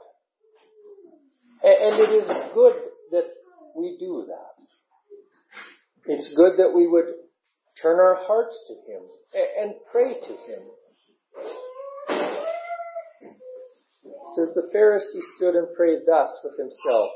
[1.63, 2.75] And it is good
[3.13, 3.25] that
[3.75, 4.65] we do that.
[6.07, 7.07] It's good that we would
[7.81, 9.03] turn our hearts to Him
[9.61, 10.63] and pray to Him.
[14.05, 17.11] It says the Pharisee stood and prayed thus with himself.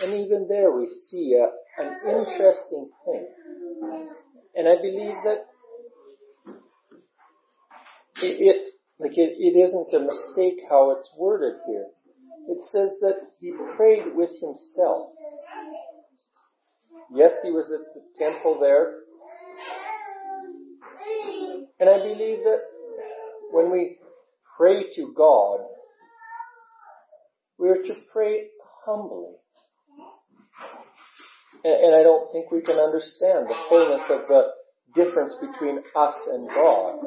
[0.00, 3.26] And even there we see a, an interesting thing.
[4.54, 5.46] And I believe that
[8.22, 8.68] it, it
[8.98, 11.86] like it, it isn't a mistake how it's worded here.
[12.48, 15.12] It says that he prayed with himself.
[17.14, 18.94] Yes, he was at the temple there.
[21.80, 22.60] And I believe that
[23.52, 23.98] when we
[24.56, 25.60] pray to God,
[27.58, 28.48] we are to pray
[28.84, 29.34] humbly.
[31.64, 34.42] And, and I don't think we can understand the fullness of the
[34.94, 36.98] difference between us and God.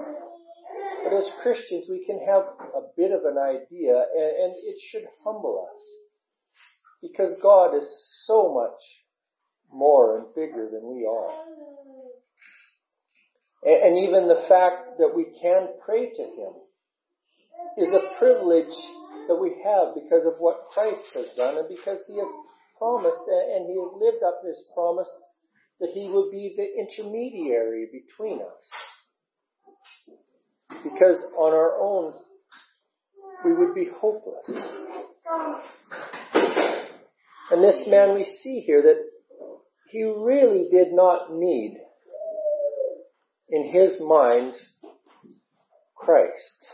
[1.04, 2.44] But as Christians, we can have
[2.76, 5.82] a bit of an idea, and, and it should humble us.
[7.02, 7.90] Because God is
[8.26, 8.80] so much
[9.72, 11.32] more and bigger than we are.
[13.64, 16.54] And, and even the fact that we can pray to Him
[17.78, 18.74] is a privilege
[19.28, 22.28] that we have because of what Christ has done and because He has
[22.82, 25.10] promised uh, and He has lived up His promise
[25.80, 28.66] that He would be the intermediary between us.
[30.84, 32.14] Because on our own,
[33.46, 34.50] we would be hopeless.
[37.52, 39.04] And this man we see here that
[39.90, 41.78] he really did not need,
[43.50, 44.54] in his mind,
[45.98, 46.70] Christ.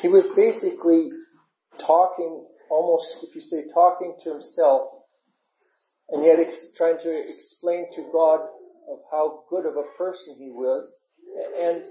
[0.00, 1.10] He was basically
[1.86, 4.90] talking, almost, if you say, talking to himself,
[6.10, 8.40] and yet ex- trying to explain to God
[8.90, 10.86] of how good of a person he was,
[11.58, 11.82] and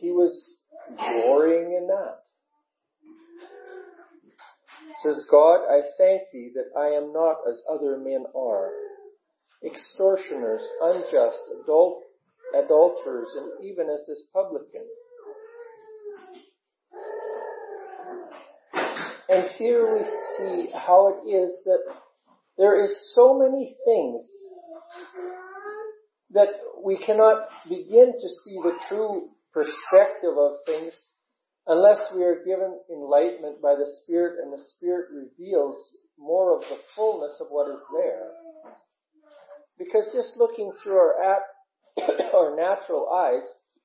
[0.00, 0.42] he was
[0.96, 2.24] glorying in that.
[5.02, 8.70] says, God, I thank thee that I am not as other men are,
[9.64, 12.02] extortioners, unjust, adult,
[12.54, 14.86] adulterers, and even as this publican.
[19.28, 20.04] And here we
[20.36, 21.80] see how it is that
[22.58, 24.22] there is so many things
[26.30, 26.48] that
[26.84, 30.92] we cannot begin to see the true perspective of things
[31.66, 35.76] unless we are given enlightenment by the Spirit and the Spirit reveals
[36.18, 38.30] more of the fullness of what is there.
[39.78, 41.40] Because just looking through our,
[42.34, 43.42] our natural eyes,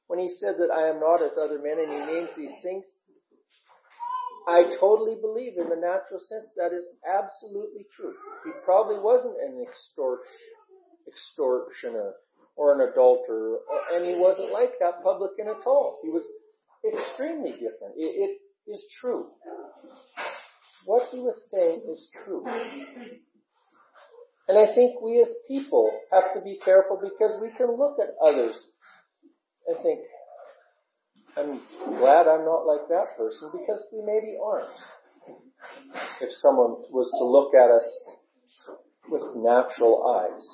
[0.08, 2.86] when he said that I am not as other men and he names these things,
[4.50, 8.14] I totally believe in the natural sense that is absolutely true.
[8.44, 9.64] He probably wasn't an
[11.08, 12.14] extortioner
[12.56, 13.60] or an adulterer,
[13.94, 16.00] and he wasn't like that publican at all.
[16.02, 16.26] He was
[16.82, 17.94] extremely different.
[17.96, 19.28] It, it is true.
[20.86, 22.44] What he was saying is true.
[24.48, 28.16] And I think we as people have to be careful because we can look at
[28.26, 28.56] others
[29.68, 30.00] and think,
[31.40, 31.62] I'm
[31.98, 34.76] glad I'm not like that person because we maybe aren't.
[36.22, 37.88] If someone was to look at us
[39.10, 40.46] with natural eyes.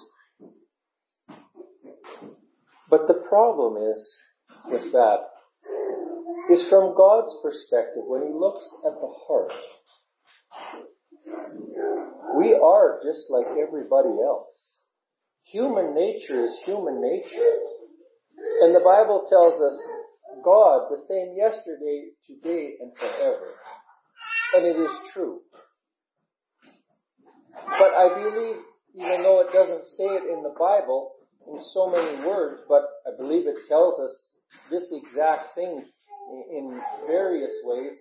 [2.89, 4.15] But the problem is
[4.67, 5.19] with that
[6.51, 9.53] is from God's perspective when He looks at the heart.
[12.38, 14.53] We are just like everybody else.
[15.45, 17.57] Human nature is human nature.
[18.61, 19.77] And the Bible tells us
[20.43, 23.53] God the same yesterday, today, and forever.
[24.55, 25.41] And it is true.
[27.53, 28.57] But I believe,
[28.95, 31.13] even though it doesn't say it in the Bible
[31.47, 34.15] in so many words, but I believe it tells us
[34.69, 35.86] this exact thing
[36.51, 37.93] in various ways.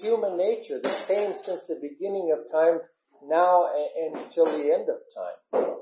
[0.00, 2.80] Human nature, the same since the beginning of time,
[3.26, 3.66] now
[3.96, 5.74] and until the end of time.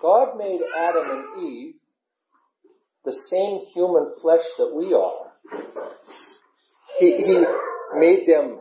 [0.00, 1.74] God made Adam and Eve
[3.06, 5.32] the same human flesh that we are.
[6.98, 7.44] He, he
[7.94, 8.58] made them,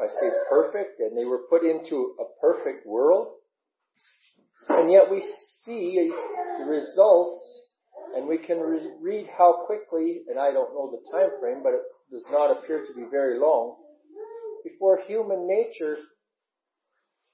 [0.00, 3.28] I say perfect, and they were put into a perfect world.
[4.70, 5.20] And yet we
[5.64, 6.10] see
[6.58, 7.38] the results,
[8.16, 11.74] and we can re- read how quickly, and I don't know the time frame, but
[11.74, 13.76] it does not appear to be very long,
[14.64, 15.96] before human nature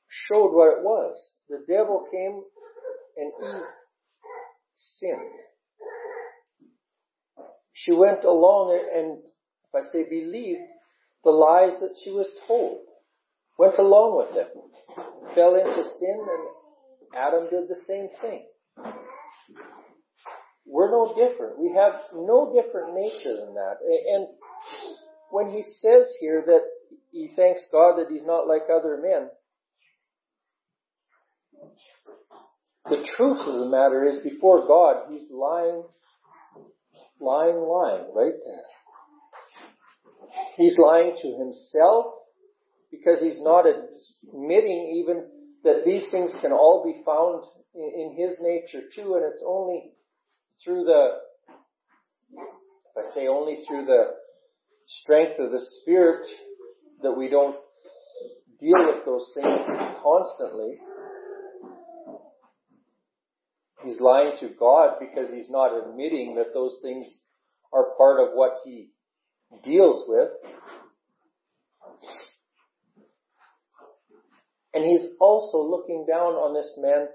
[0.09, 1.17] showed what it was.
[1.49, 2.43] The devil came
[3.19, 3.67] and Eve
[4.75, 5.46] sinned.
[7.79, 10.65] She went along and, if I say believed,
[11.25, 12.79] the lies that she was told.
[13.59, 14.49] Went along with them.
[15.35, 16.49] Fell into sin and
[17.15, 18.47] Adam did the same thing.
[20.65, 21.59] We're no different.
[21.59, 23.77] We have no different nature than that.
[23.85, 24.27] And
[25.31, 26.63] when he says here that
[27.13, 29.29] he thanks God that he's not like other men,
[32.89, 35.83] the truth of the matter is before God, he's lying,
[37.21, 38.67] lying, lying right there.
[40.57, 42.07] He's lying to himself
[42.91, 45.27] because he's not admitting even
[45.65, 47.45] that these things can all be found
[47.75, 49.91] in, his nature too, and it's only
[50.65, 51.09] through the,
[52.33, 54.05] if I say only through the
[54.87, 56.27] strength of the Spirit
[57.03, 57.57] that we don't
[58.61, 59.61] deal with those things
[60.03, 60.79] constantly.
[63.87, 67.07] He's lying to God because he's not admitting that those things
[67.73, 68.91] are part of what he
[69.63, 70.31] deals with.
[74.75, 77.07] And he's also looking down on this man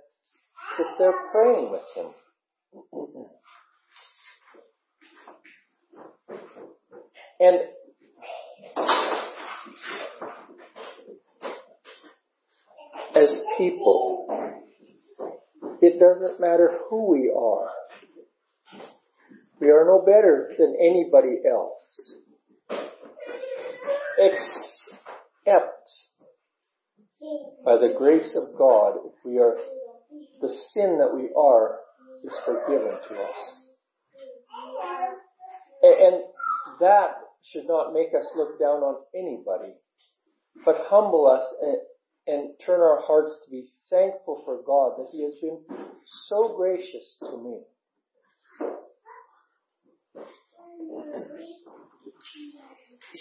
[0.77, 2.11] because they're praying with him.
[7.41, 7.59] And
[13.15, 14.50] as people,
[15.81, 17.69] it doesn't matter who we are.
[19.59, 21.99] We are no better than anybody else.
[24.17, 25.89] Except
[27.65, 29.55] by the grace of God, if we are,
[30.41, 31.79] the sin that we are
[32.23, 33.37] is forgiven to us.
[35.83, 36.23] And
[36.79, 37.11] that
[37.43, 39.73] should not make us look down on anybody,
[40.65, 41.45] but humble us
[42.27, 45.59] and turn our hearts to be thankful for God that He has been
[46.27, 47.59] so gracious to me.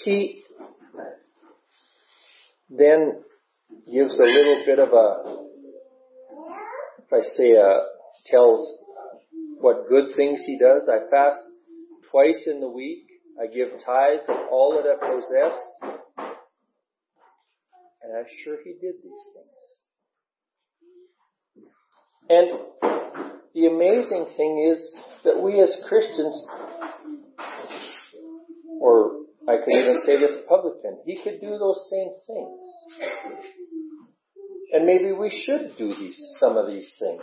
[0.05, 0.43] He
[2.71, 3.23] then
[3.93, 5.47] gives a little bit of a,
[6.99, 7.81] if I say a,
[8.27, 8.77] tells
[9.61, 10.89] what good things he does.
[10.91, 11.39] I fast
[12.11, 13.07] twice in the week.
[13.41, 15.59] I give tithes of all that I possess.
[18.11, 19.63] And I'm sure he did these things.
[22.29, 22.51] And
[23.55, 26.41] the amazing thing is that we as Christians,
[28.81, 29.13] or
[29.49, 32.67] I could even say this publican, he could do those same things.
[34.73, 37.23] And maybe we should do these, some of these things.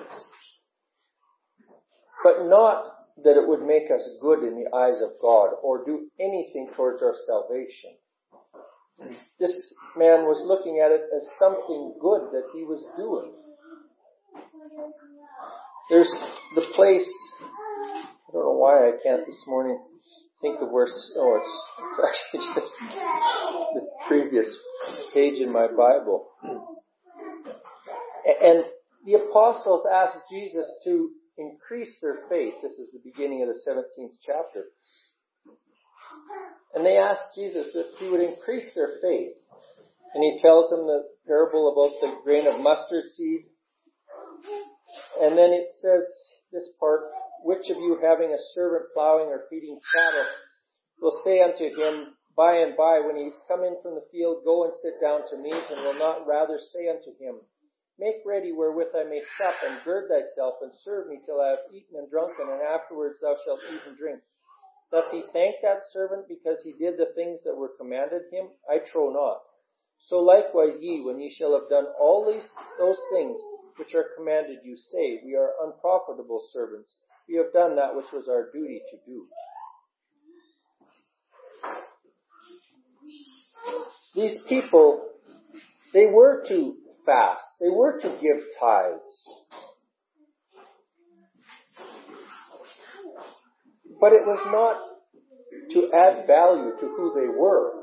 [2.23, 2.85] But not
[3.25, 7.01] that it would make us good in the eyes of God or do anything towards
[7.01, 7.97] our salvation.
[9.39, 9.53] This
[9.95, 13.33] man was looking at it as something good that he was doing.
[15.89, 16.11] There's
[16.55, 17.07] the place,
[17.41, 19.79] I don't know why I can't this morning
[20.41, 20.87] think of where,
[21.17, 21.51] oh, it's,
[22.33, 22.73] it's actually just
[23.73, 24.47] the previous
[25.13, 26.27] page in my Bible.
[28.41, 28.65] And
[29.05, 32.55] the apostles asked Jesus to increase their faith.
[32.61, 34.65] This is the beginning of the 17th chapter.
[36.75, 39.33] And they asked Jesus if he would increase their faith.
[40.13, 43.45] And he tells them the parable about the grain of mustard seed.
[45.21, 46.03] And then it says
[46.51, 47.01] this part,
[47.43, 50.25] which of you having a servant plowing or feeding cattle
[51.01, 54.65] will say unto him, by and by when he's come in from the field, go
[54.65, 57.41] and sit down to meat, and will not rather say unto him,
[57.97, 61.65] Make ready wherewith I may sup, and gird thyself, and serve me till I have
[61.73, 64.21] eaten and drunken, and afterwards thou shalt eat and drink.
[64.91, 68.47] Doth he thank that servant because he did the things that were commanded him?
[68.69, 69.41] I trow not.
[69.99, 72.47] So likewise ye, when ye shall have done all these
[72.79, 73.39] those things
[73.77, 76.95] which are commanded you, say, We are unprofitable servants.
[77.27, 79.27] We have done that which was our duty to do.
[84.17, 85.05] these people,
[85.93, 86.75] they were to
[87.05, 87.45] fast.
[87.61, 89.29] They were to give tithes.
[93.99, 94.77] But it was not
[95.71, 97.73] to add value to who they were.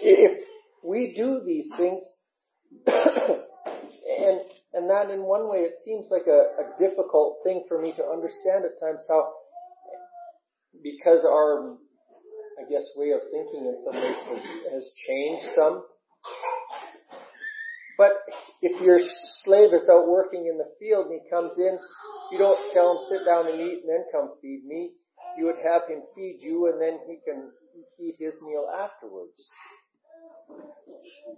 [0.00, 0.42] If
[0.84, 2.02] we do these things,
[2.86, 4.40] and
[4.74, 8.04] and that in one way it seems like a, a difficult thing for me to
[8.04, 9.32] understand at times how
[10.82, 11.76] because our
[12.58, 15.82] I guess way of thinking in some ways has, has changed some.
[17.98, 18.14] But
[18.62, 19.00] if your
[19.42, 21.76] slave is out working in the field and he comes in,
[22.30, 24.92] you don't tell him sit down and eat and then come feed me.
[25.36, 27.50] You would have him feed you and then he can
[27.98, 29.50] eat his meal afterwards.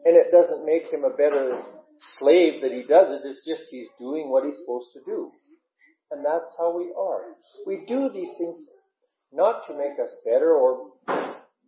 [0.05, 1.63] And it doesn't make him a better
[2.19, 3.23] slave that he does it.
[3.25, 5.33] It's just he's doing what he's supposed to do.
[6.11, 7.25] And that's how we are.
[7.67, 8.61] We do these things
[9.33, 10.93] not to make us better or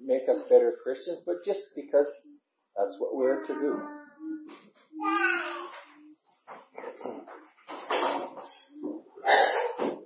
[0.01, 2.07] make us better Christians, but just because
[2.77, 4.02] that's what we're to do.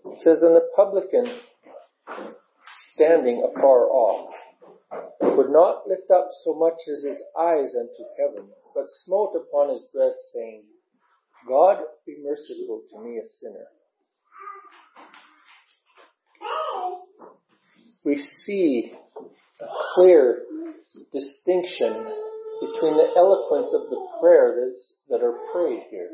[0.07, 1.27] It says, and the publican
[2.93, 4.35] standing afar off
[5.21, 9.87] would not lift up so much as his eyes unto heaven, but smote upon his
[9.93, 10.65] breast, saying,
[11.47, 13.67] God be merciful to me, a sinner.
[18.05, 18.95] We see
[19.61, 20.43] a clear
[21.13, 22.07] distinction
[22.61, 24.71] between the eloquence of the prayer
[25.09, 26.11] that are prayed here.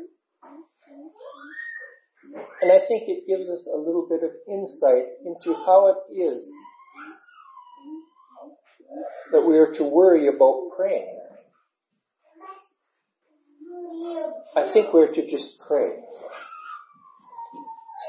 [2.61, 6.49] And I think it gives us a little bit of insight into how it is
[9.31, 11.19] that we are to worry about praying.
[14.55, 15.89] I think we're to just pray.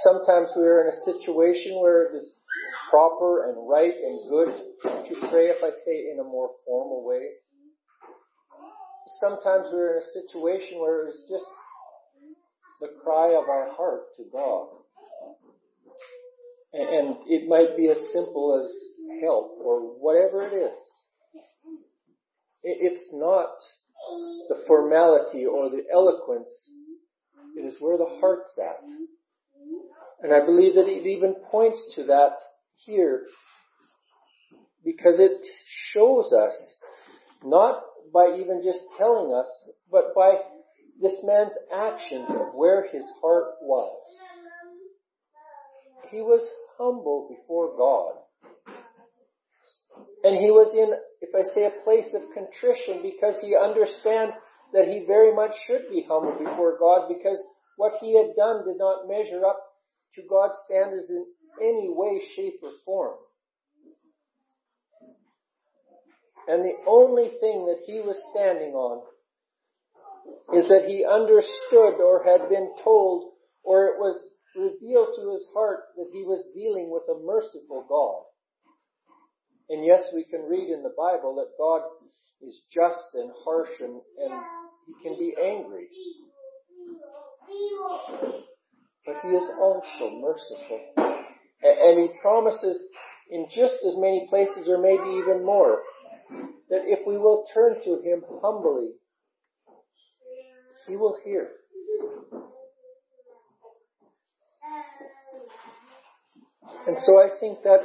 [0.03, 2.30] Sometimes we're in a situation where it is
[2.91, 4.55] proper and right and good
[5.09, 7.28] to pray, if I say in a more formal way.
[9.20, 11.44] Sometimes we're in a situation where it's just
[12.80, 14.68] the cry of our heart to God.
[16.72, 18.74] And it might be as simple as
[19.22, 20.78] help or whatever it is.
[22.62, 23.50] It's not
[24.48, 26.50] the formality or the eloquence.
[27.57, 28.80] It is where the heart's at.
[30.22, 32.36] And I believe that it even points to that
[32.86, 33.22] here
[34.84, 35.44] because it
[35.92, 36.55] shows us,
[37.44, 37.82] not
[38.15, 39.49] by even just telling us,
[39.91, 40.39] but by
[41.03, 44.01] this man's actions of where his heart was.
[46.12, 46.49] He was
[46.79, 48.23] humble before God.
[50.23, 54.31] And he was in, if I say, a place of contrition because he understand
[54.73, 57.39] that he very much should be humble before God because
[57.77, 59.59] what he had done did not measure up
[60.15, 61.27] to God's standards in
[61.61, 63.17] any way, shape, or form.
[66.47, 69.03] And the only thing that he was standing on
[70.53, 73.32] is that he understood or had been told
[73.62, 74.16] or it was
[74.55, 78.28] revealed to his heart that he was dealing with a merciful God.
[79.70, 81.82] And yes, we can read in the Bible that God
[82.42, 84.34] is just and harsh and, and
[84.86, 85.88] he can be angry.
[89.07, 90.80] But he is also merciful.
[91.62, 92.76] And he promises
[93.30, 95.80] in just as many places or maybe even more
[96.70, 98.93] that if we will turn to him humbly,
[100.87, 101.49] he will hear.
[106.87, 107.81] And so I think that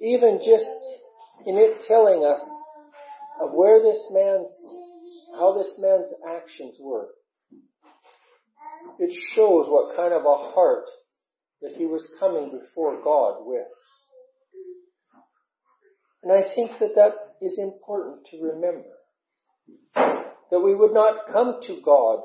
[0.00, 0.68] even just
[1.46, 2.40] in it telling us
[3.40, 4.50] of where this man's,
[5.34, 7.08] how this man's actions were.
[8.98, 10.84] It shows what kind of a heart
[11.62, 13.66] that he was coming before God with.
[16.22, 18.88] And I think that that is important to remember.
[20.50, 22.20] That we would not come to God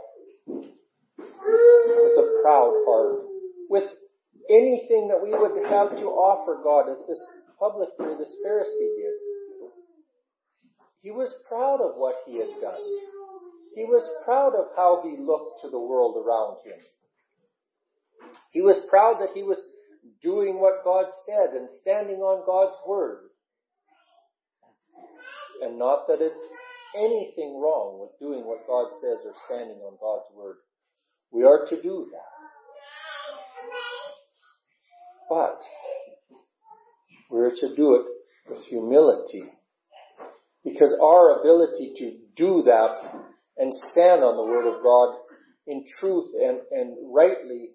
[0.46, 3.20] with a proud heart,
[3.70, 3.90] with
[4.50, 7.20] anything that we would have to offer God as this
[7.60, 9.14] publicly this Pharisee did.
[11.02, 12.82] He was proud of what he had done.
[13.76, 16.80] He was proud of how he looked to the world around him.
[18.52, 19.60] He was proud that he was
[20.22, 23.27] doing what God said and standing on God's word.
[25.62, 26.40] And not that it's
[26.96, 30.58] anything wrong with doing what God says or standing on God's word.
[31.32, 32.38] We are to do that.
[35.30, 35.62] But
[37.30, 38.06] we're to do it
[38.50, 39.44] with humility.
[40.64, 42.98] Because our ability to do that
[43.58, 45.18] and stand on the Word of God
[45.66, 47.72] in truth and, and rightly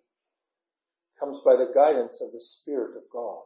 [1.19, 3.43] comes by the guidance of the Spirit of God.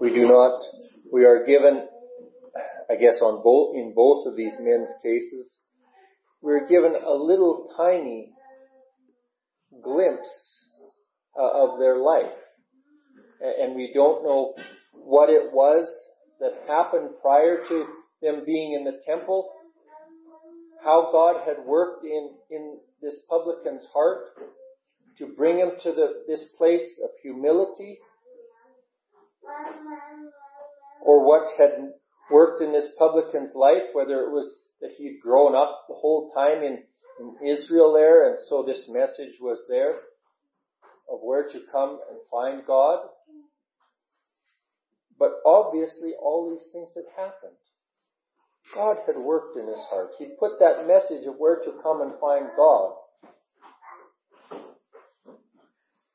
[0.00, 0.62] We do not,
[1.12, 1.86] we are given,
[2.90, 5.58] I guess on both, in both of these men's cases,
[6.40, 8.32] we're given a little tiny
[9.82, 10.28] glimpse
[11.38, 12.32] uh, of their life.
[13.40, 14.54] And we don't know
[14.92, 15.86] what it was
[16.40, 17.86] that happened prior to
[18.22, 19.50] them being in the temple,
[20.82, 24.28] how God had worked in, in this publican's heart
[25.18, 27.98] to bring him to the, this place of humility,
[31.02, 31.92] or what had
[32.30, 36.62] worked in this publican's life, whether it was that he'd grown up the whole time
[36.62, 36.82] in,
[37.20, 39.96] in Israel there, and so this message was there
[41.10, 43.00] of where to come and find God.
[45.18, 47.56] But obviously all these things had happened.
[48.74, 50.12] God had worked in his heart.
[50.18, 52.94] He'd put that message of where to come and find God.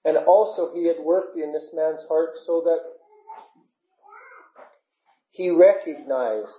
[0.05, 2.79] And also he had worked in this man's heart so that
[5.31, 6.51] he recognized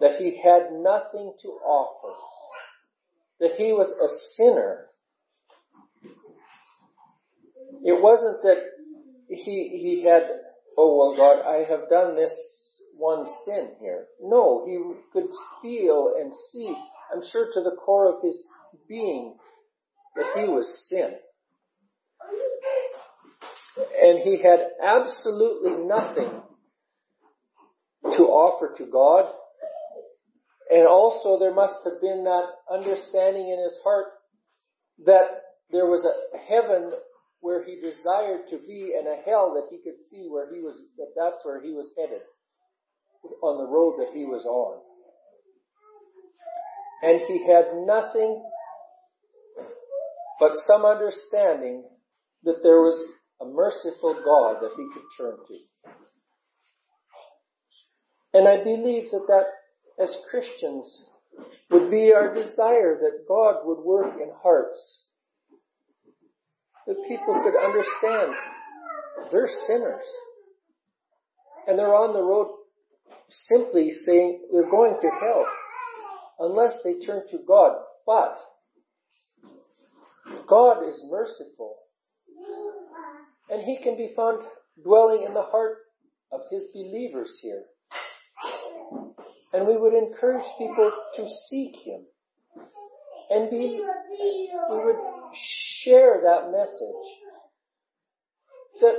[0.00, 2.12] that he had nothing to offer,
[3.38, 4.86] that he was a sinner.
[7.84, 8.62] It wasn't that
[9.28, 10.24] he, he had,
[10.76, 12.32] oh well God, I have done this
[12.96, 14.06] one sin here.
[14.20, 14.78] No, he
[15.12, 15.30] could
[15.62, 16.74] feel and see,
[17.14, 18.42] I'm sure to the core of his
[18.88, 19.36] being,
[20.16, 21.14] that he was sin.
[24.02, 26.42] And he had absolutely nothing
[28.16, 29.26] to offer to God.
[30.70, 34.06] And also there must have been that understanding in his heart
[35.06, 36.92] that there was a heaven
[37.40, 40.76] where he desired to be and a hell that he could see where he was,
[40.96, 42.22] that that's where he was headed
[43.42, 44.80] on the road that he was on.
[47.02, 48.44] And he had nothing
[50.38, 51.84] but some understanding
[52.44, 52.98] that there was
[53.40, 55.58] a merciful God that he could turn to.
[58.34, 60.96] And I believe that that as Christians
[61.70, 64.78] would be our desire that God would work in hearts.
[66.86, 68.34] That people could understand
[69.30, 70.04] they're sinners.
[71.66, 72.48] And they're on the road
[73.48, 75.46] simply saying they're going to hell
[76.40, 77.78] unless they turn to God.
[78.04, 78.36] But
[80.48, 81.76] God is merciful
[83.50, 84.42] and He can be found
[84.82, 85.78] dwelling in the heart
[86.30, 87.64] of His believers here.
[89.52, 92.02] And we would encourage people to seek Him
[93.30, 93.80] and be,
[94.70, 94.96] we would
[95.82, 97.08] share that message
[98.80, 98.94] that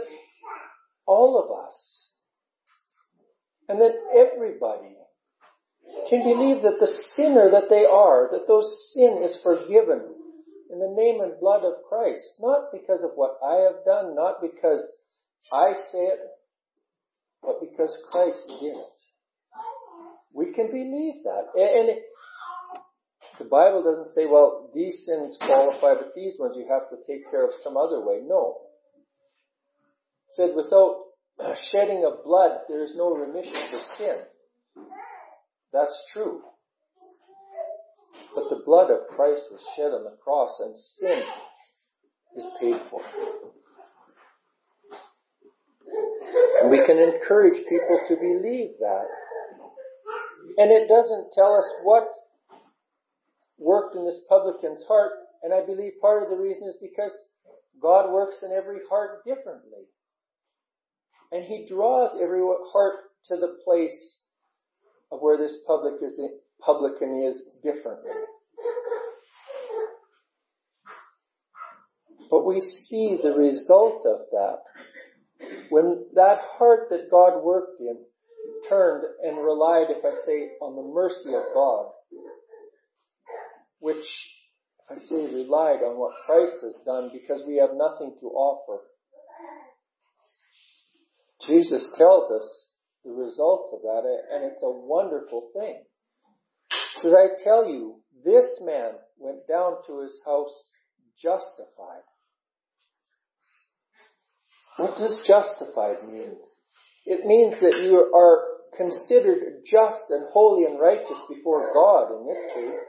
[1.05, 2.11] all of us
[3.69, 4.95] and that everybody
[6.09, 10.01] can believe that the sinner that they are, that those sin is forgiven
[10.73, 14.41] in the name and blood of Christ, not because of what I have done, not
[14.41, 14.81] because
[15.53, 16.19] I say it,
[17.43, 18.93] but because Christ did it.
[20.33, 21.53] We can believe that.
[21.53, 22.01] And it,
[23.37, 27.29] the Bible doesn't say, well, these sins qualify, but these ones you have to take
[27.29, 28.21] care of some other way.
[28.25, 28.57] No.
[30.29, 31.05] It said without
[31.71, 34.17] shedding of blood, there is no remission for sin.
[35.71, 36.41] That's true.
[38.35, 41.23] But the blood of Christ was shed on the cross and sin
[42.35, 43.01] is paid for.
[46.61, 49.05] And we can encourage people to believe that.
[50.57, 52.07] And it doesn't tell us what
[53.57, 55.11] worked in this publican's heart,
[55.43, 57.11] and I believe part of the reason is because
[57.81, 59.85] God works in every heart differently.
[61.31, 62.95] And he draws every heart
[63.27, 64.17] to the place
[65.11, 66.19] of where this public is,
[66.65, 68.11] publican is differently.
[72.29, 74.57] But we see the result of that.
[75.69, 77.97] When that heart that God worked in
[78.67, 81.91] turned and relied, if I say, on the mercy of God,
[83.79, 84.05] which,
[84.89, 88.81] I say relied on what Christ has done because we have nothing to offer,
[91.45, 92.67] Jesus tells us
[93.03, 95.83] the result of that, and it's a wonderful thing.
[97.01, 100.53] Says, I tell you, this man went down to his house
[101.21, 102.05] justified.
[104.77, 106.35] What does justified mean?
[107.05, 112.41] It means that you are considered just and holy and righteous before God in this
[112.53, 112.79] case.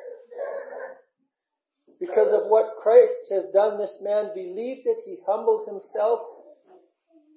[2.01, 6.21] Because of what Christ has done, this man believed it, he humbled himself,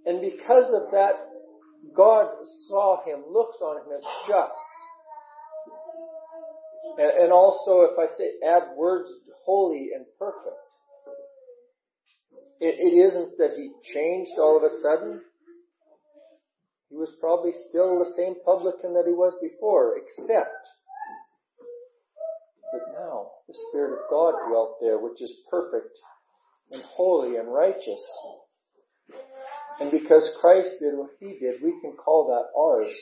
[0.06, 1.14] and because of that,
[1.96, 2.28] God
[2.68, 4.77] saw him, looks on him as just.
[6.98, 9.10] And, and also, if I say, add words,
[9.46, 10.62] holy and perfect.
[12.60, 15.22] It, it isn't that he changed all of a sudden.
[16.90, 20.56] He was probably still the same publican that he was before, except
[22.74, 25.92] that now the Spirit of God dwelt there, which is perfect
[26.72, 28.04] and holy and righteous.
[29.80, 32.94] And because Christ did what he did, we can call that ours.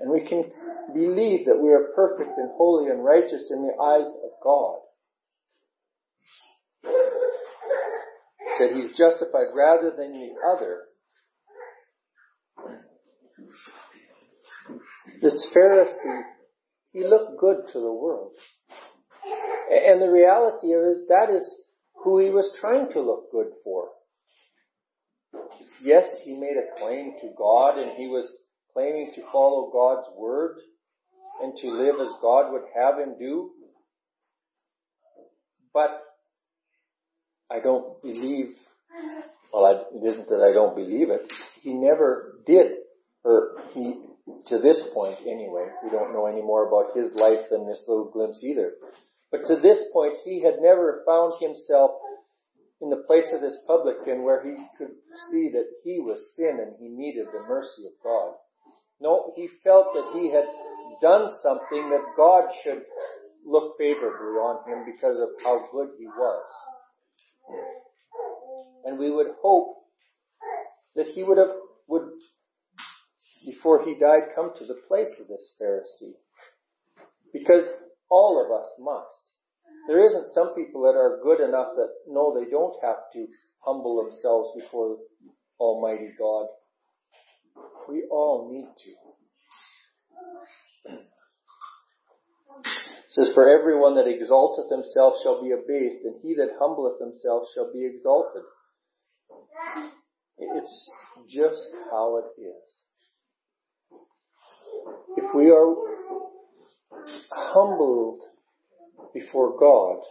[0.00, 0.44] And we can
[0.94, 4.78] believe that we are perfect and holy and righteous in the eyes of God.
[8.58, 10.82] Said he's justified rather than the other.
[15.22, 16.22] This Pharisee,
[16.92, 18.32] he looked good to the world.
[19.70, 21.62] And the reality of it is that is
[22.02, 23.88] who he was trying to look good for.
[25.82, 28.30] Yes, he made a claim to God and he was
[28.72, 30.58] claiming to follow God's word
[31.42, 33.50] and to live as God would have him do.
[35.74, 36.02] But
[37.50, 38.54] I don't believe,
[39.52, 41.32] well, I, it isn't that I don't believe it.
[41.62, 42.72] He never did,
[43.24, 43.94] or he,
[44.48, 48.10] to this point anyway, we don't know any more about his life than this little
[48.10, 48.72] glimpse either.
[49.30, 51.92] But to this point, he had never found himself
[52.82, 54.90] in the place of this publican where he could
[55.30, 58.34] see that he was sin and he needed the mercy of God.
[59.02, 60.46] No, he felt that he had
[61.02, 62.82] done something that God should
[63.44, 66.44] look favorably on him because of how good he was.
[68.84, 69.78] And we would hope
[70.94, 71.50] that he would have,
[71.88, 72.08] would,
[73.44, 76.14] before he died, come to the place of this Pharisee.
[77.32, 77.66] Because
[78.08, 79.32] all of us must.
[79.88, 83.26] There isn't some people that are good enough that know they don't have to
[83.64, 84.98] humble themselves before
[85.58, 86.46] Almighty God.
[87.88, 88.90] We all need to.
[92.64, 97.44] It says, For everyone that exalteth himself shall be abased, and he that humbleth himself
[97.54, 98.42] shall be exalted.
[100.38, 100.90] It's
[101.28, 102.82] just how it is.
[105.16, 105.74] If we are
[107.30, 108.20] humbled
[109.12, 110.02] before God.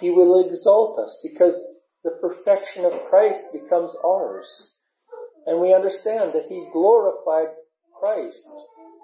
[0.00, 1.54] He will exalt us because
[2.02, 4.71] the perfection of Christ becomes ours.
[5.46, 7.54] And we understand that He glorified
[7.98, 8.44] Christ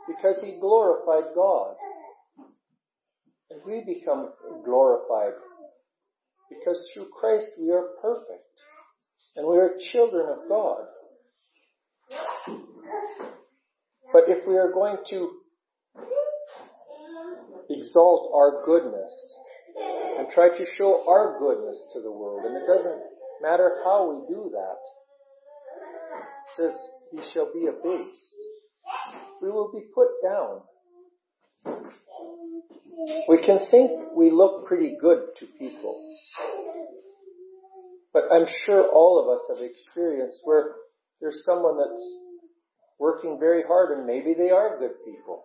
[0.06, 1.74] because He glorified God.
[3.50, 4.30] And we become
[4.64, 5.32] glorified
[6.48, 8.44] because through Christ we are perfect
[9.36, 10.84] and we are children of God.
[14.12, 15.30] But if we are going to
[17.70, 19.12] exalt our goodness
[20.18, 22.44] and try to show our goodness to the world.
[22.44, 23.00] And it doesn't
[23.42, 24.80] matter how we do that.
[26.58, 26.72] Says,
[27.12, 28.34] he shall be abased.
[29.40, 30.62] We will be put down.
[33.28, 36.16] We can think we look pretty good to people.
[38.12, 40.74] But I'm sure all of us have experienced where
[41.20, 42.04] there's someone that's
[42.98, 45.44] working very hard and maybe they are good people.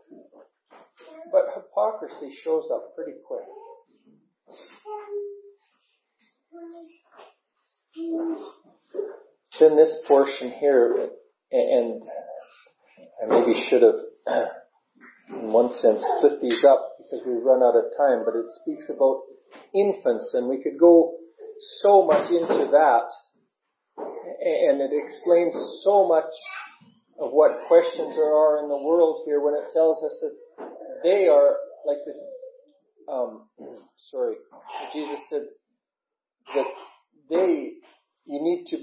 [1.31, 3.45] But hypocrisy shows up pretty quick.
[9.59, 11.09] Then this portion here,
[11.51, 12.01] and
[13.21, 14.49] I maybe should have,
[15.29, 18.85] in one sense, split these up because we've run out of time, but it speaks
[18.89, 19.21] about
[19.73, 21.13] infants, and we could go
[21.81, 23.07] so much into that,
[23.97, 26.33] and it explains so much
[27.19, 30.35] of what questions there are in the world here when it tells us that
[31.03, 33.47] they are like the, um,
[34.11, 34.35] sorry,
[34.93, 35.45] Jesus said
[36.55, 36.65] that
[37.29, 37.73] they,
[38.25, 38.77] you need to,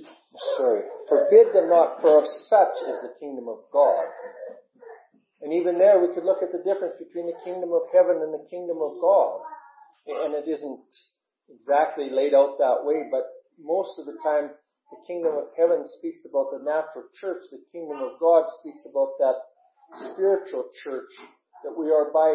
[0.57, 4.07] sorry, forbid them not, for of such is the kingdom of God.
[5.43, 8.33] And even there we could look at the difference between the kingdom of heaven and
[8.33, 9.41] the kingdom of God.
[10.07, 10.85] And it isn't
[11.49, 13.25] exactly laid out that way, but
[13.59, 14.51] most of the time
[14.91, 17.41] the kingdom of heaven speaks about the natural church.
[17.51, 19.39] The kingdom of God speaks about that
[20.13, 21.11] spiritual church
[21.65, 22.35] that we are by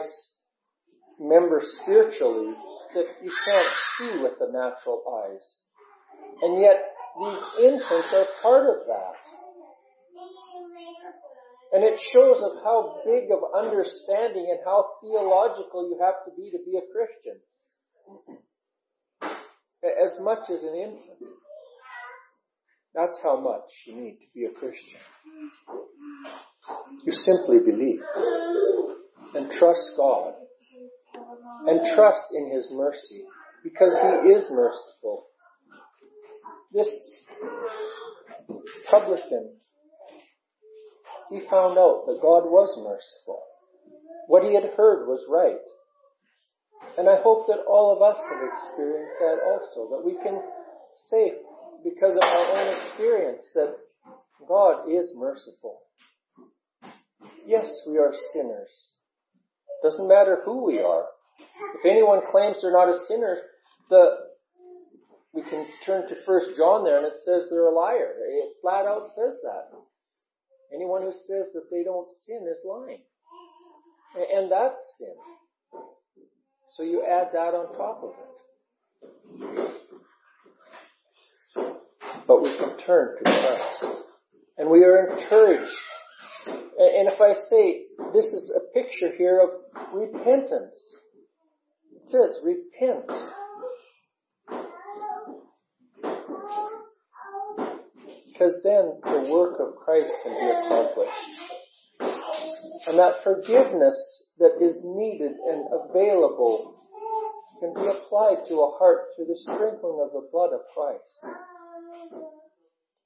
[1.20, 2.54] members spiritually
[2.94, 5.46] that you can't see with the natural eyes.
[6.42, 9.20] And yet these infants are part of that.
[11.74, 16.52] And it shows of how big of understanding and how theological you have to be
[16.52, 17.40] to be a Christian.
[19.84, 21.36] As much as an infant.
[22.94, 25.02] That's how much you need to be a Christian.
[27.04, 28.00] You simply believe
[29.36, 30.34] and trust God
[31.68, 33.26] and trust in His mercy
[33.64, 35.15] because He is merciful.
[36.76, 36.90] This
[38.92, 39.54] publican,
[41.30, 43.40] he found out that God was merciful.
[44.28, 45.64] What he had heard was right.
[46.98, 50.42] And I hope that all of us have experienced that also, that we can
[51.10, 51.40] say,
[51.82, 53.78] because of our own experience, that
[54.46, 55.80] God is merciful.
[57.48, 58.90] Yes, we are sinners.
[59.82, 61.06] Doesn't matter who we are.
[61.80, 63.38] If anyone claims they're not a sinner,
[63.90, 64.35] the
[65.36, 68.16] we can turn to First John there, and it says they're a liar.
[68.18, 69.78] It flat out says that.
[70.74, 73.04] Anyone who says that they don't sin is lying,
[74.16, 75.16] and that's sin.
[76.74, 78.36] So you add that on top of it.
[82.28, 83.86] But we can turn to Christ.
[84.58, 85.72] And we are encouraged.
[86.48, 89.50] And if I say, this is a picture here of
[89.94, 90.78] repentance.
[91.94, 93.12] It says, repent.
[98.36, 101.12] Because then the work of Christ can be accomplished.
[102.88, 103.96] And that forgiveness
[104.40, 106.76] that is needed and available
[107.62, 111.24] can be applied to a heart through the sprinkling of the blood of Christ.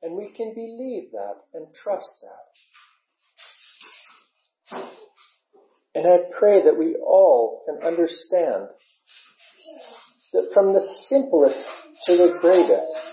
[0.01, 2.49] And we can believe that and trust that.
[5.93, 8.69] And I pray that we all can understand
[10.33, 11.67] that from the simplest
[12.05, 13.08] to the greatest,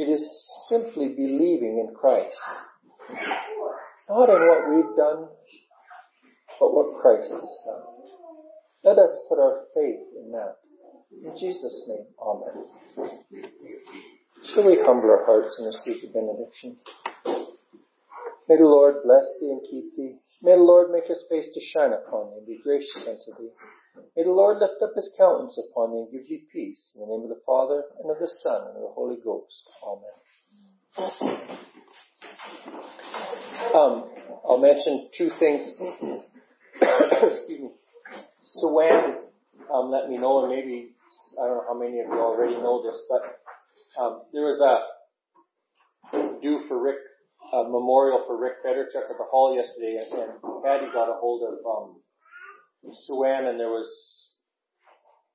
[0.00, 0.24] it is
[0.70, 2.40] simply believing in Christ.
[4.08, 5.28] Not in what we've done,
[6.58, 7.84] but what Christ has done.
[8.82, 10.56] Let us put our faith in that.
[11.12, 12.64] In Jesus' name, Amen.
[14.54, 16.78] Shall we humble our hearts and receive the benediction?
[18.48, 20.16] May the Lord bless thee and keep thee.
[20.40, 23.52] May the Lord make his face to shine upon thee and be gracious unto thee.
[24.16, 26.92] May the Lord lift up his countenance upon thee and give thee peace.
[26.94, 29.68] In the name of the Father, and of the Son, and of the Holy Ghost.
[29.86, 30.16] Amen.
[33.74, 34.10] Um,
[34.48, 35.62] I'll mention two things.
[36.80, 37.70] Excuse me.
[38.56, 39.20] Suwan
[39.72, 40.94] um, let me know, and maybe
[41.40, 43.22] I don't know how many of you already know this, but
[44.00, 44.90] um, there was a
[46.42, 46.96] due for Rick
[47.52, 51.42] a memorial for Rick Federchuk at the hall yesterday, and, and Patty got a hold
[51.42, 52.00] of um,
[53.06, 53.88] Suan, and there was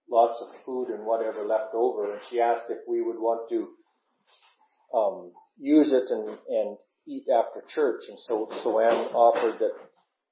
[0.09, 3.69] lots of food and whatever left over, and she asked if we would want to
[4.93, 6.77] um, use it and, and
[7.07, 9.73] eat after church, and so Suan offered that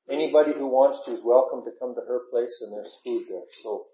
[0.10, 3.48] anybody who wants to is welcome to come to her place, and there's food there.
[3.64, 3.86] So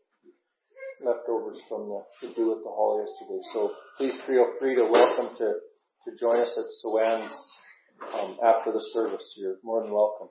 [1.04, 3.42] leftovers from the, to do at the hall yesterday.
[3.54, 5.48] So please feel free to welcome to,
[6.06, 7.32] to join us at Suwan's
[8.14, 9.24] um, after the service.
[9.38, 10.30] You're more than welcome.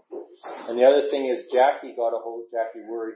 [0.69, 3.14] And the other thing is Jackie got a hold, Jackie Worry,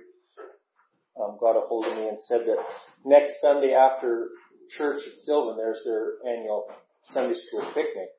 [1.21, 2.59] um, got a hold of me and said that
[3.05, 4.29] next Sunday after
[4.77, 6.67] church at Sylvan, there's their annual
[7.13, 8.11] Sunday school picnic.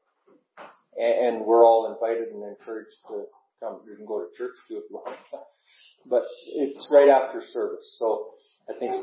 [0.96, 3.26] And, and we're all invited and encouraged to
[3.60, 3.82] come.
[3.88, 5.18] You can go to church too if you want.
[6.10, 7.96] but it's right after service.
[7.98, 8.34] So
[8.70, 8.94] I think,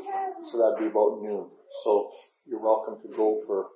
[0.51, 1.49] so that'd be about noon.
[1.83, 2.09] So
[2.45, 3.67] you're welcome to go for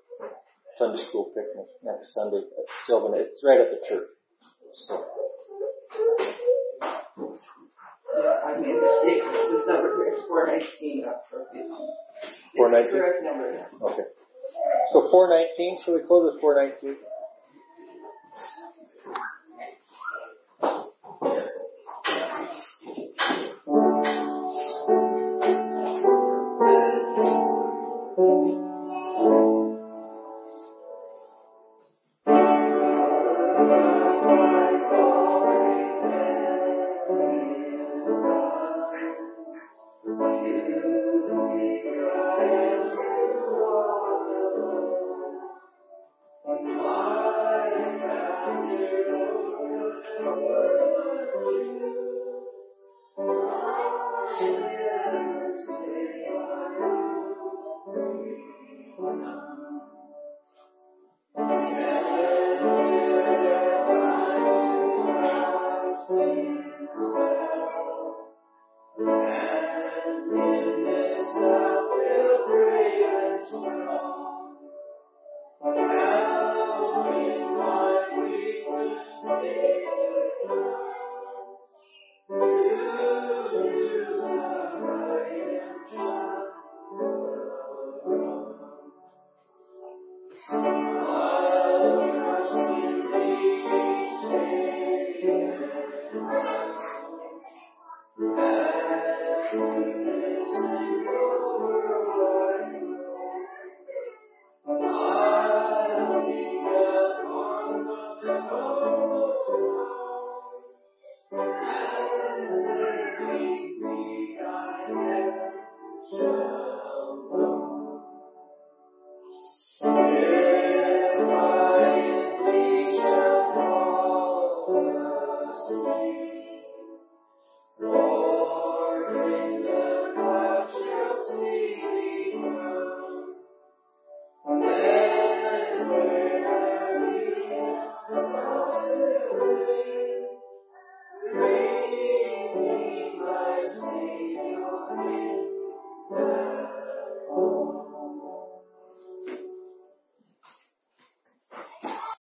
[0.77, 3.13] Sunday school picnic next Sunday at Sylvan.
[3.15, 4.09] It's right at the church.
[4.87, 5.05] So.
[8.15, 9.23] Yeah, I made a mistake.
[9.23, 13.01] It's number here is 419, not 419.
[13.81, 14.07] Okay.
[14.91, 16.95] So 419, should we close at 419?